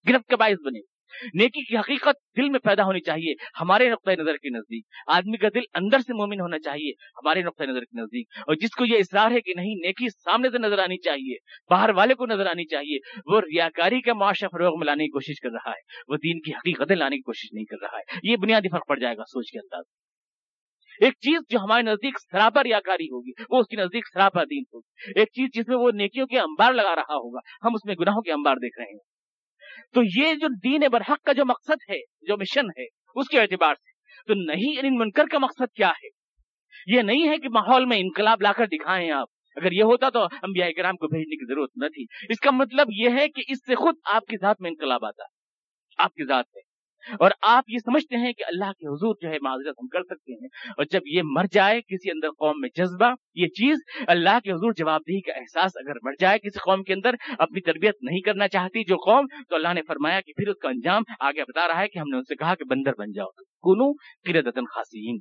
[0.05, 0.93] گرفت کا باعث بنے گی۔
[1.33, 5.47] نیکی کی حقیقت دل میں پیدا ہونی چاہیے، ہمارے نقطۂ نظر کے نزدیک۔ آدمی کا
[5.55, 8.97] دل اندر سے مومن ہونا چاہیے، ہمارے نقطۂ نظر کے نزدیک۔ اور جس کو یہ
[8.97, 11.35] اصرار ہے کہ نہیں، نیکی سامنے سے نظر آنی چاہیے،
[11.69, 15.39] باہر والے کو نظر آنی چاہیے، وہ ریاکاری کا معاشرہ فروغ میں لانے کی کوشش
[15.39, 18.35] کر رہا ہے، وہ دین کی حقیقتیں لانے کی کوشش نہیں کر رہا ہے۔ یہ
[18.35, 19.83] بنیادی فرق پڑ جائے گا سوچ کے انداز
[21.01, 25.19] ایک چیز جو ہمارے نزدیک سراپا ریاکاری ہوگی، وہ اس کے نزدیک سراپا دین ہوگی۔
[25.19, 28.21] ایک چیز جس میں وہ نیکیوں کے انبار لگا رہا ہوگا، ہم اس میں گناہوں
[28.21, 29.14] کے انبار دیکھ رہے ہیں۔
[29.93, 33.75] تو یہ جو دین برحق کا جو مقصد ہے، جو مشن ہے، اس کے اعتبار
[33.75, 33.91] سے،
[34.27, 36.07] تو نہیں ان منکر کا مقصد کیا ہے؟
[36.95, 40.23] یہ نہیں ہے کہ ماحول میں انقلاب لا کر دکھائیں آپ۔ اگر یہ ہوتا تو
[40.23, 43.57] انبیاء کرام کو بھیجنے کی ضرورت نہ تھی۔ اس کا مطلب یہ ہے کہ اس
[43.57, 45.35] سے خود آپ کی ذات میں انقلاب آتا۔ ہے
[45.97, 46.61] آپ کی ذات میں۔
[47.19, 50.33] اور آپ یہ سمجھتے ہیں کہ اللہ کے حضور جو ہے معذرت ہم کر سکتے
[50.33, 50.47] ہیں۔
[50.77, 53.77] اور جب یہ مر جائے کسی اندر قوم میں جذبہ، یہ چیز
[54.07, 57.61] اللہ کے حضور جواب دہی کا احساس اگر مر جائے کسی قوم کے اندر، اپنی
[57.61, 61.01] تربیت نہیں کرنا چاہتی جو قوم، تو اللہ نے فرمایا کہ پھر اس کا انجام
[61.19, 63.91] آگے بتا رہا ہے کہ ہم نے ان سے کہا کہ بندر بن جاؤ۔ کنو
[64.25, 65.19] قردتن خاصین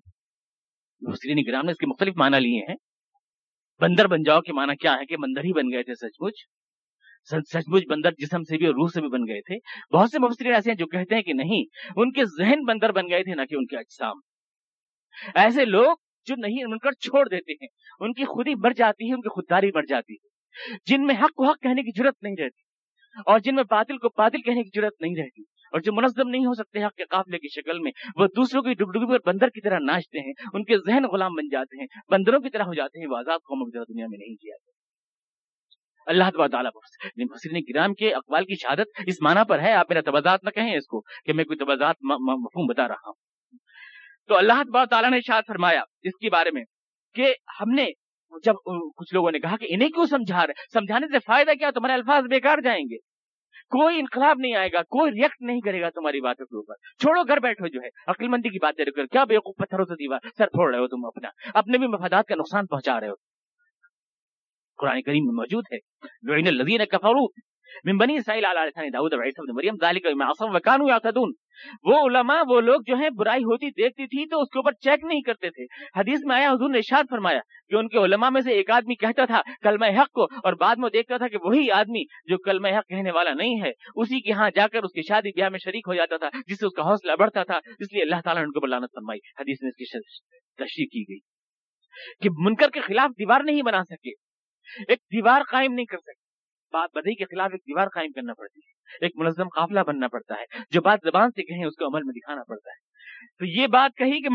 [1.00, 2.76] مسلم گرام نے اس کے مختلف معنی لیے ہیں۔
[3.80, 6.34] بندر بن جاؤ کے معنی کیا ہے کہ بندر ہی بن گئے تھے سچ مچ۔
[7.28, 9.58] سچ مچ بندر جسم سے بھی اور روح سے بھی بن گئے تھے۔
[9.92, 11.64] بہت سے مفسرین ایسے ہیں جو کہتے ہیں کہ نہیں،
[11.96, 14.20] ان کے ذہن بندر بن گئے تھے، نہ کہ ان کے اجسام۔
[15.34, 15.94] ایسے لوگ
[16.26, 17.68] جو نہیں، ان کر چھوڑ دیتے ہیں۔
[18.00, 21.32] ان کی خودی مر جاتی ہے، ان کی خودداری مر جاتی ہے۔ جن میں حق
[21.32, 22.62] کو حق کہنے کی ضرورت نہیں رہتی،
[23.26, 26.46] اور جن میں باطل کو باطل کہنے کی ضرورت نہیں رہتی، اور جو منظم نہیں
[26.46, 29.60] ہو سکتے حق کے قافلے کی شکل میں، وہ دوسروں کی ڈبڈبی پر بندر کی
[29.60, 33.00] طرح ناچتے ہیں، ان کے ذہن غلام بن جاتے ہیں، بندروں کی طرح ہو جاتے
[33.00, 34.54] ہیں، وہ آزاد قوموں کی طرح دنیا میں نہیں جی کیا
[36.06, 36.70] اللہ تعالیٰ
[37.04, 40.50] یعنی محسن کرام کے اقوال کی شہادت اس معنی پر ہے، آپ میرا توازات نہ
[40.50, 43.12] کہیں اس کو کہ میں کوئی توازات مفہوم بتا رہا ہوں۔
[44.28, 46.64] تو اللہ تبار تعالیٰ نے شاد فرمایا اس کے بارے میں
[47.14, 47.86] کہ ہم نے
[48.44, 48.54] جب
[48.96, 52.24] کچھ لوگوں نے کہا کہ انہیں کیوں سمجھا رہے سمجھانے سے فائدہ کیا تمہارے الفاظ
[52.24, 52.96] بیکار جائیں گے۔
[53.64, 57.22] کوئی انقلاب نہیں آئے گا، کوئی ریئیکٹ نہیں کرے گا تمہاری باتوں کے اوپر۔ چھوڑو
[57.22, 60.46] گھر بیٹھو جو ہے عقل مندی کی باتیں کر۔ کیا بے پتھروں سے دیوار سر
[60.46, 61.28] پھوڑ رہے ہو تم اپنا۔
[61.58, 63.33] اپنے بھی مفادات کا نقصان پہنچا رہے ہو۔
[64.78, 65.78] قرآن کریم میں موجود ہے.
[66.48, 67.26] الذین کفروا
[67.84, 71.32] من بنی اسرائیل علی لسان داؤد و عیسی بن مریم ذالک بما عصوا وكانوا يعتدون.
[71.82, 75.04] وہ علماء وہ لوگ جو ہیں برائی ہوتی دیکھتی تھی تو اس کے اوپر چیک
[75.04, 75.64] نہیں کرتے تھے.
[75.96, 78.94] حدیث میں آیا حضور نے ارشاد فرمایا کہ ان کے علماء میں سے ایک آدمی
[78.94, 82.68] کہتا تھا کلمہ حق کو اور بعد میں دیکھتا تھا کہ وہی آدمی جو کلمہ
[82.78, 85.58] حق کہنے والا نہیں ہے، اسی کے ہاں جا کر اس کی شادی بیاہ میں
[85.58, 88.42] شریک ہو جاتا تھا، جس سے اس کا حوصلہ بڑھتا تھا، اس لیے اللہ تعالیٰ
[88.42, 89.20] نے ان کو بلانت فرمائی.
[89.38, 89.98] حدیث میں اس کی
[90.64, 91.18] تشریح کی گئی
[92.20, 94.10] کہ منکر کے خلاف دیوار نہیں بنا سکے۔
[94.88, 96.24] ایک دیوار قائم نہیں کر سکتے۔
[96.72, 100.34] بات بدئی کے خلاف ایک دیوار قائم کرنا پڑتی ہے۔ ایک منظم قافلہ بننا پڑتا
[100.34, 102.94] ہے۔ جو بات زبان سے کہیں اس کو عمل میں دکھانا پڑتا ہے۔
[103.38, 104.28] تو یہ بات کہی کہ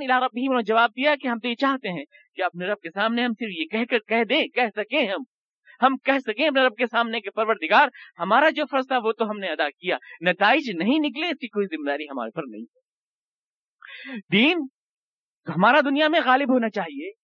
[0.00, 2.04] ربی انہوں نے جواب دیا کہ ہم تو یہ چاہتے ہیں
[2.34, 5.22] کہ اپنے رب کے سامنے ہم صرف یہ کہہ کر کہہ دیں، کہہ سکیں ہم۔
[5.82, 9.30] ہم کہہ سکیں اپنے رب کے سامنے کہ پروردگار، ہمارا جو فرض تھا وہ تو
[9.30, 12.62] ہم نے ادا کیا۔ نتائج نہیں نکلے اس کی کوئی ذمہ داری ہمارے پر نہیں۔
[12.62, 12.84] ہے
[14.32, 14.58] دین
[15.48, 17.23] ہمارا دنیا میں غالب ہونا چاہیے۔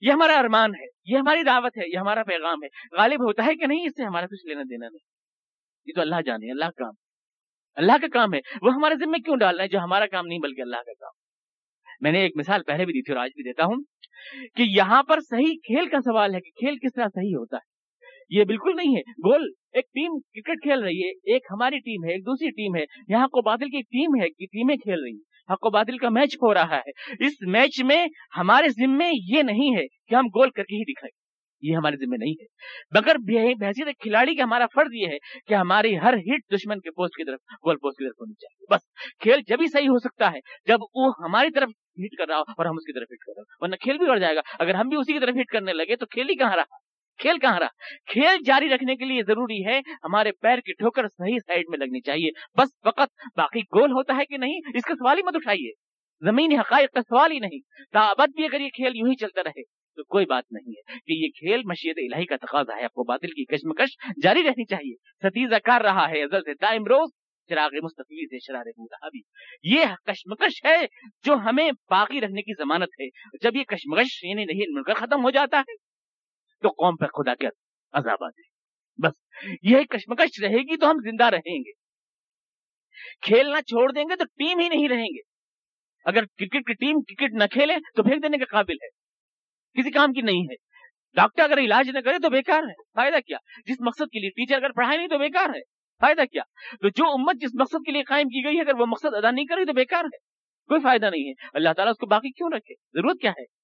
[0.00, 3.54] یہ ہمارا ارمان ہے، یہ ہماری دعوت ہے، یہ ہمارا پیغام ہے۔ غالب ہوتا ہے
[3.54, 5.04] کہ نہیں اس سے ہمارا کچھ لینا دینا نہیں۔
[5.86, 6.94] یہ تو اللہ جانے، اللہ کا کام۔
[7.74, 10.60] اللہ کا کام ہے۔ وہ ہمارے ذمہ کیوں ڈالنا ہے جو ہمارا کام نہیں بلکہ
[10.60, 11.12] اللہ کا کام؟
[12.00, 13.82] میں نے ایک مثال پہلے بھی دی تھی اور آج بھی دیتا ہوں
[14.54, 17.76] کہ یہاں پر صحیح کھیل کا سوال ہے کہ کھیل کس طرح صحیح ہوتا ہے۔
[18.30, 22.12] یہ بالکل نہیں ہے۔ گول، ایک ٹیم کرکٹ کھیل رہی ہے، ایک ہماری ٹیم ہے،
[22.14, 25.25] ایک دوسری ٹیم ہے۔ یہاں کو بادل کی ٹیم ہے کہ ٹیمیں کھیل رہی ہیں۔
[25.50, 29.76] حق و بادل کا میچ ہو رہا ہے۔ اس میچ میں ہمارے ذمے یہ نہیں
[29.76, 31.26] ہے کہ ہم گول کر کے ہی دکھائیں۔
[31.62, 32.44] یہ ہمارے ذمہ نہیں ہے۔
[32.98, 33.16] مگر
[33.60, 37.24] بحثیت کھلاڑی کا ہمارا فرض یہ ہے کہ ہماری ہر ہٹ دشمن کے پوسٹ کی
[37.24, 38.80] طرف، گول پوسٹ کی طرف ہونی چاہیے۔ بس،
[39.18, 41.68] کھیل جب ہی صحیح ہو سکتا ہے، جب وہ ہماری طرف
[42.04, 43.98] ہٹ کر رہا ہو اور ہم اس کی طرف ہٹ کر رہا۔ ہو ورنہ کھیل
[43.98, 46.28] بھی بڑھ جائے گا۔ اگر ہم بھی اسی کی طرف ہٹ کرنے لگے تو کھیل
[46.28, 46.85] ہی کہاں رہا؟
[47.18, 47.66] کھیل کہاں رہا؟
[48.06, 52.00] کھیل جاری رکھنے کے لیے ضروری ہے ہمارے پیر کی ٹھوکر صحیح سائڈ میں لگنی
[52.00, 55.72] چاہیے۔ بس فقط باقی گول ہوتا ہے کہ نہیں؟ اس کا سوال ہی مت اٹھائیے۔
[56.20, 57.58] زمین حقائق کا سوال ہی نہیں۔
[57.92, 61.12] تابت بھی اگر یہ کھیل یوں ہی چلتا رہے تو کوئی بات نہیں ہے کہ
[61.12, 64.94] یہ کھیل مشیت الہی کا تقاضا ہے۔ آپ کو باطل کی کشمکش جاری رہنی چاہیے۔
[65.22, 67.10] ستیزہ کر رہا ہے ازل سے دائم روز
[67.48, 68.64] چراغ مستفید ہے شرار
[69.10, 69.20] بھی
[69.62, 70.86] یہ کشمکش ہے
[71.24, 73.08] جو ہمیں باقی رکھنے کی ضمانت ہے۔
[73.42, 75.85] جب یہ کشمکش یعنی نہیں مل کر ختم ہو جاتا ہے۔
[76.62, 77.46] تو قوم پر خدا کے
[77.92, 78.42] عذاب آتے
[79.02, 79.12] بس
[79.62, 81.72] یہ کشمکش رہے گی تو ہم زندہ رہیں گے۔
[83.20, 85.20] کھیلنا چھوڑ دیں گے تو ٹیم ہی نہیں رہیں گے۔
[86.04, 88.88] اگر کرکٹ کی ٹیم کرکٹ نہ کھیلے تو پھینک دینے کے قابل ہے۔
[89.80, 90.54] کسی کام کی نہیں ہے۔
[91.14, 94.56] ڈاکٹر اگر علاج نہ کرے تو بیکار ہے۔ فائدہ کیا؟ جس مقصد کے لیے ٹیچر
[94.56, 95.60] اگر پڑھائے نہیں تو بیکار ہے۔
[96.00, 96.42] فائدہ کیا؟
[96.80, 99.30] تو جو امت جس مقصد کے لیے قائم کی گئی ہے، اگر وہ مقصد ادا
[99.30, 100.18] نہیں کرے تو بیکار ہے۔
[100.68, 103.55] کوئی فائدہ نہیں ہے۔ اللہ تعالیٰ اس کو باقی کیوں رکھے؟ ضرورت کیا ہے؟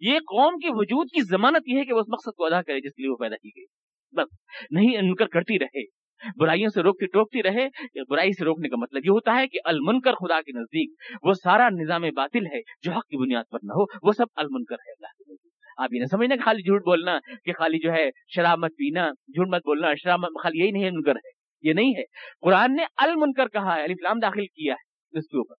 [0.00, 2.80] یہ قوم کے وجود کی ضمانت یہ ہے کہ وہ اس مقصد کو ادا کرے
[2.80, 3.64] جس کے لیے وہ پیدا کی گئی۔
[4.12, 4.28] بس،
[4.70, 6.02] نہیں، انکر کرتی رہے۔
[6.36, 7.68] برائیوں سے روکتی ٹوکتی رہے۔
[8.08, 10.90] برائی سے روکنے کا مطلب یہ ہوتا ہے کہ المنکر خدا کے نزدیک
[11.22, 14.74] وہ سارا نظام باطل ہے جو حق کی بنیاد پر نہ ہو، وہ سب المنکر
[14.74, 18.10] ہے۔ اللہ کے نزدیک۔ آپ یہ نہ سمجھنا خالی جھوٹ بولنا کہ خالی جو ہے
[18.28, 22.02] شراب مت پینا، جھوٹ مت بولنا، شراب خالی یہی نہیں منکر ہے۔ یہ نہیں ہے۔
[22.40, 23.86] قرآن نے المنکر کہا ہے
[24.22, 25.54] داخل کیا ہے اس کے اوپر۔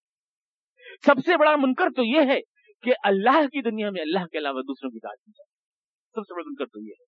[1.06, 2.40] سب سے بڑا منکر تو یہ ہے
[2.84, 5.54] کہ اللہ کی دنیا میں اللہ کے علاوہ دوسروں کی تعظیم جائے
[6.14, 7.06] سب سے بڑا منکر تو یہ ہے۔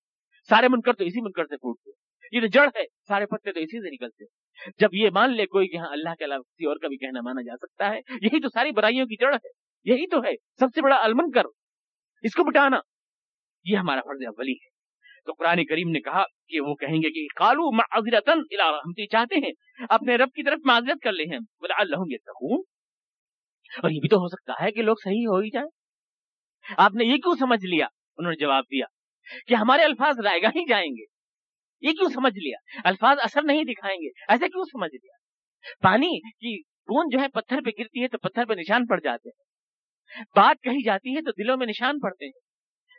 [0.50, 3.60] سارے منکر تو اسی منکر سے پھوٹتے ہیں۔ یہ تو جڑ ہے، سارے پتے تو
[3.60, 4.46] اسی سے نکلتے ہیں۔
[4.78, 7.22] جب یہ مان لے کوئی کہ ہاں اللہ کے علاوہ کسی اور کا بھی کہنا
[7.22, 9.50] مانا جا سکتا ہے، یہی تو ساری برائیوں کی جڑ ہے۔
[9.84, 11.44] یہی تو ہے۔ سب سے بڑا المنکر،
[12.22, 12.80] اس کو بٹانا
[13.64, 14.70] یہ ہمارا فرض اولی ہے۔
[15.26, 19.36] تو قرآن کریم نے کہا کہ وہ کہیں گے کہ کالو معذرتن ہم تو چاہتے
[19.36, 19.52] ہیں،
[19.90, 21.40] اپنے رب کی طرف معذرت کر لے ہیں۔
[21.78, 22.16] اللہ
[23.84, 25.70] اور یہ بھی تو ہو سکتا ہے کہ لوگ صحیح ہو ہی جائیں۔
[26.78, 28.86] آپ نے یہ کیوں سمجھ لیا؟ انہوں نے جواب دیا
[29.48, 31.04] کہ ہمارے الفاظ رائے گا ہی جائیں گے۔
[31.82, 35.16] یہ کیوں سمجھ لیا؟ الفاظ اثر نہیں دکھائیں گے۔ ایسے کیوں سمجھ لیا؟
[35.82, 39.30] پانی کی بوند جو ہے پتھر پہ گرتی ہے تو پتھر پہ نشان پڑ جاتے
[39.30, 39.46] ہیں۔
[40.36, 42.40] بات کہی جاتی ہے تو دلوں میں نشان پڑتے ہیں۔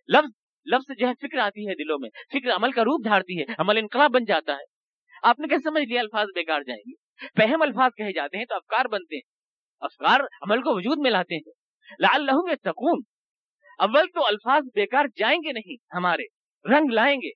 [0.09, 0.31] لفظ
[0.73, 3.77] لفظ جو ہے فکر آتی ہے دلوں میں۔ فکر عمل کا روپ دھارتی ہے، عمل
[3.77, 4.77] انقلاب بن جاتا ہے۔
[5.23, 8.55] آپ نے کیسے سمجھ لیا الفاظ بیکار جائیں گے؟ پہم الفاظ کہے جاتے ہیں تو
[8.55, 9.36] افکار بنتے ہیں۔
[9.81, 11.53] افکار عمل کو وجود میں لاتے ہیں۔
[12.01, 13.03] لال لہوں گے سکون
[13.79, 16.23] اول تو الفاظ بیکار جائیں گے نہیں ہمارے۔
[16.65, 17.31] رنگ لائیں گے۔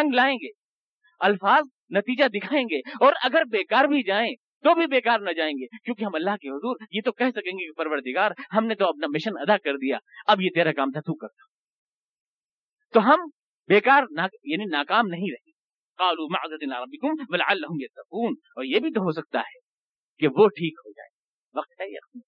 [0.00, 0.48] رنگ لائیں گے۔
[1.20, 5.66] الفاظ نتیجہ دکھائیں گے۔ اور اگر بیکار بھی جائیں تو بھی بیکار نہ جائیں گے۔
[5.66, 8.88] کیونکہ ہم اللہ کے حضور یہ تو کہہ سکیں گے کہ پروردگار ہم نے تو
[8.88, 11.50] اپنا مشن ادا کر دیا۔ اب یہ تیرا کام تھا تو کرتا
[12.92, 13.18] تو ہم
[13.68, 14.02] بیکار
[14.44, 15.50] یعنی ناکام نہیں رہے
[15.98, 19.58] قالوا معذرت ربكم ولعلهم يتقون اور یہ بھی تو ہو سکتا ہے
[20.18, 21.09] کہ وہ ٹھیک ہو جائے۔
[21.54, 22.20] وقت ہے یقین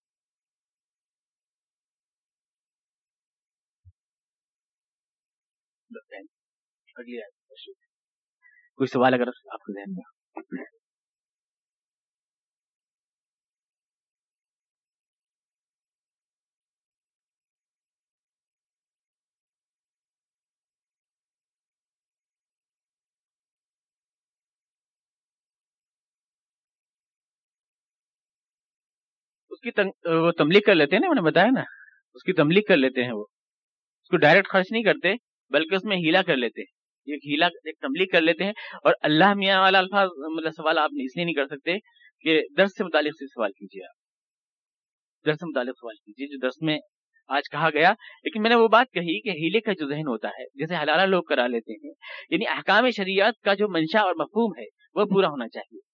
[8.77, 10.82] کوئی سوال اگر آپ کو ذہن میں
[29.63, 29.71] کی
[30.05, 31.61] وہ تملیغ کر لیتے ہیں نا، میں نے بتایا نا،
[32.15, 33.25] اس کی تملیغ کر لیتے ہیں وہ۔
[34.03, 35.15] اس کو ڈائریکٹ خرچ نہیں کرتے،
[35.51, 38.53] بلکہ اس میں ہیلا کر لیتے ہیں۔ ایک ہیلا، ایک تملیغ کر لیتے ہیں۔
[38.85, 41.75] اور اللہ میاں والا الفاظ مطلب سوال آپ اس لیے نہیں کر سکتے
[42.21, 44.03] کہ درس سے متعلق سے سوال کیجیے آپ۔
[45.27, 46.79] درس سے متعلق سوال کیجیے، جو درس میں
[47.29, 47.93] آج کہا گیا۔
[48.25, 51.03] لیکن میں نے وہ بات کہی کہ ہیلے کا جو ذہن ہوتا ہے جیسے حلالہ
[51.03, 51.95] لوگ کرا لیتے ہیں
[52.31, 55.92] یعنی احکام شریعت کا جو منشا اور مفہوم ہے، وہ پورا ہونا چاہیے۔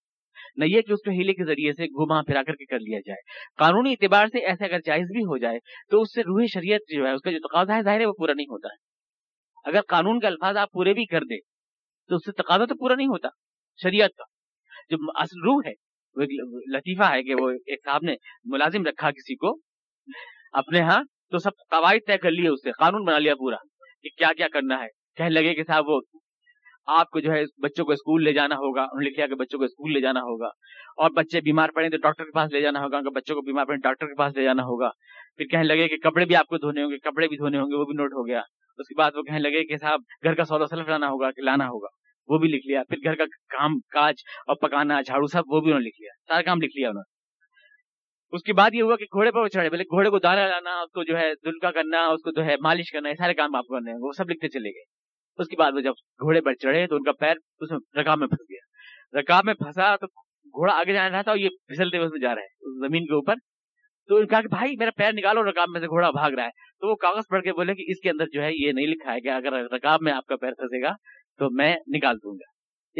[0.55, 2.99] نہ یہ کہ اس کو ہیلے کے ذریعے سے گھما پھرا کر کے کر لیا
[3.05, 3.21] جائے۔
[3.57, 5.59] قانونی اعتبار سے ایسے اگر جائز بھی ہو جائے
[5.91, 8.13] تو اس سے روح شریعت جو ہے، اس کا جو تقاضا ہے، ظاہر ہے وہ
[8.17, 8.89] پورا نہیں ہوتا۔ ہے
[9.69, 11.39] اگر قانون کے الفاظ آپ پورے بھی کر دیں
[12.09, 13.27] تو اس سے تقاضا تو پورا نہیں ہوتا،
[13.83, 14.23] شریعت کا۔
[14.89, 15.73] جو اصل روح ہے،
[16.15, 16.29] وہ ایک
[16.75, 19.59] لطیفہ ہے کہ وہ ایک صاحب نے ملازم رکھا کسی کو
[20.51, 23.55] اپنے ہاں تو سب قواعد طے کر لیے، اس سے قانون بنا لیا پورا
[24.03, 26.01] کہ کیا کیا کرنا ہے۔ کہنے لگے کہ صاحب وہ
[26.97, 29.59] آپ کو جو ہے بچوں کو اسکول لے جانا ہوگا۔ انہوں نے لکھا کہ بچوں
[29.59, 30.47] کو اسکول لے جانا ہوگا۔
[30.97, 33.65] اور بچے بیمار پڑے تو ڈاکٹر کے پاس لے جانا ہوگا۔ اگر بچوں کو بیمار
[33.65, 34.89] پڑے ڈاکٹر کے پاس لے جانا ہوگا۔
[35.37, 37.65] پھر کہنے لگے کہ کپڑے بھی آپ کو دھونے ہوں گے، کپڑے بھی دھونے ہوں
[37.65, 38.39] گے، وہ بھی نوٹ ہو گیا۔
[38.77, 41.41] اس کے بعد وہ کہنے لگے کہ صاحب، گھر کا سودا سلف لانا ہوگا کہ
[41.41, 41.87] لانا ہوگا۔
[42.27, 44.15] وہ بھی لکھ لیا۔ پھر گھر کا کام، کاج
[44.47, 47.03] اور پکانا، جھاڑو سب وہ بھی انہوں نے لکھ لیا۔ سارا کام لکھ لیا انہوں
[47.07, 47.19] نے۔
[48.31, 50.81] اس کے بعد یہ ہوا کہ گھوڑے پر وہ چڑھے۔ بولے گھوڑے کو دانا لانا،
[50.81, 53.55] اس کو جو ہے دلکا کرنا، اس کو جو ہے مالش کرنا، یہ سارے کام
[53.55, 54.98] آپ کو کرنے وہ سب لکھتے چلے گئے۔
[55.39, 58.17] اس کے بعد وہ جب گھوڑے پر چڑھے تو ان کا پیر اس میں رکاب
[58.17, 60.05] میں پھنس گیا۔ رکاب میں پھنسا تو
[60.45, 62.47] گھوڑا آگے جانا رہا تھا اور یہ پھسلتے ہوئے اس میں جا رہا ہے
[62.87, 63.35] زمین کے اوپر۔
[64.07, 66.87] تو کہا کہ بھائی میرا پیر نکالو، رکاب میں سے گھوڑا بھاگ رہا ہے۔ تو
[66.89, 69.19] وہ کاغذ پڑھ کے بولے کہ اس کے اندر جو ہے یہ نہیں لکھا ہے
[69.19, 70.91] کہ اگر رکاب میں آپ کا پیر پھنسے گا
[71.37, 72.49] تو میں نکال دوں گا۔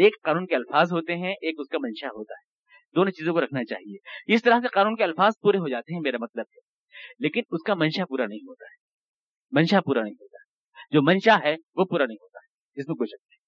[0.02, 2.50] ایک قانون کے الفاظ ہوتے ہیں، ایک اس کا منشا ہوتا ہے۔
[2.96, 3.96] دونوں چیزوں کو رکھنا چاہیے۔
[4.34, 6.60] اس طرح سے قانون کے الفاظ پورے ہو جاتے ہیں، میرا مطلب ہے۔
[7.18, 8.80] لیکن اس کا منشا پورا نہیں ہوتا ہے۔
[9.50, 10.36] منشا پورا نہیں ہوتا۔
[10.90, 12.29] جو منشا ہے وہ پورا نہیں ہوتا۔
[12.80, 13.40] اس میں کوئی شک نہیں۔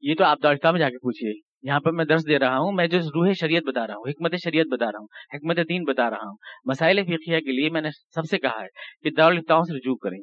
[0.00, 2.72] یہ تو آپ دارشتہ میں جا کے پوچھیے۔ یہاں پر میں درس دے رہا ہوں،
[2.72, 6.10] میں جو روح شریعت بتا رہا ہوں، حکمت شریعت بتا رہا ہوں، حکمت دین بتا
[6.10, 8.66] رہا ہوں، مسائل فقیہ کے لیے میں نے سب سے کہا ہے
[9.02, 10.18] کہ دارالفتاؤں سے رجوع کریں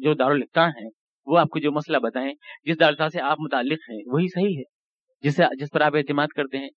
[0.00, 0.90] جو دارالفتاح ہیں،
[1.26, 2.32] وہ آپ کو جو مسئلہ بتائیں،
[2.64, 4.62] جس دارالفتاح سے آپ متعلق ہیں، وہی صحیح ہے۔
[5.20, 6.68] جس سے جس پر آپ اعتماد کرتے ہیں،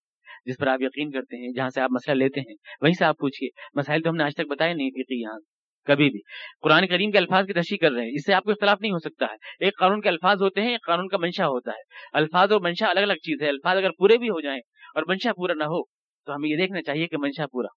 [0.45, 3.17] جس پر آپ یقین کرتے ہیں، جہاں سے آپ مسئلہ لیتے ہیں، وہیں سے آپ
[3.17, 5.39] پوچھیے۔ مسائل تو ہم نے آج تک بتائے نہیں فقی یہاں
[5.85, 6.19] کبھی بھی۔
[6.61, 8.91] قرآن کریم کے الفاظ کی تشریح کر رہے ہیں۔ اس سے آپ کو اختلاف نہیں
[8.91, 11.81] ہو سکتا ہے۔ ایک قانون کے الفاظ ہوتے ہیں، ایک قانون کا منشا ہوتا ہے۔
[12.13, 14.59] الفاظ اور منشا الگ الگ چیز ہے الفاظ اگر پورے بھی ہو جائیں
[14.95, 15.83] اور منشا پورا نہ ہو،
[16.25, 17.67] تو ہمیں یہ دیکھنا چاہیے کہ منشا پورا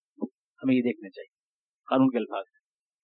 [0.63, 1.35] ہمیں یہ دیکھنا چاہیے۔
[1.91, 2.45] قانون کے الفاظ۔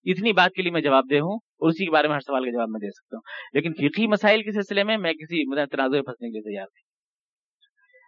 [0.05, 2.45] اتنی بات کے لیے میں جواب دے ہوں اور اسی کے بارے میں ہر سوال
[2.45, 3.23] کا جواب میں دے سکتا ہوں۔
[3.53, 6.91] لیکن فقی مسائل کے سلسلے میں میں کسی تنازع پھنسنے کے لیے تیار نہیں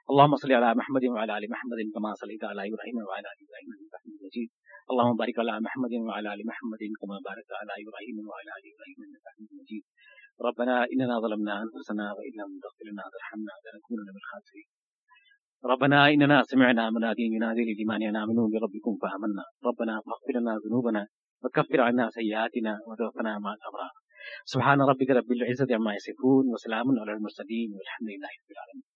[0.09, 3.95] اللهم صل على محمد وعلى ال محمد كما صليت على ابراهيم وعلى ال ابراهيم انك
[3.95, 4.49] حميد مجيد
[4.93, 9.25] اللهم بارك على محمد وعلى ال محمد كما باركت على ابراهيم وعلى ال ابراهيم انك
[9.33, 9.85] حميد مجيد.
[10.49, 14.69] ربنا اننا ظلمنا انفسنا وان لم تغفر لنا وترحمنا لنكونن من الخاسرين.
[15.73, 19.45] ربنا إننا سمعنا مناديا ينادي للإيمان أن آمنوا بربكم فآمنا.
[19.69, 21.03] ربنا فاغفر لنا ذنوبنا
[21.43, 23.95] وكفر عنا سيئاتنا وتوفنا مع الأبرار.
[24.53, 28.92] سبحان ربك رب العزة عما يصفون وسلام على المرسلين والحمد لله رب العالمين.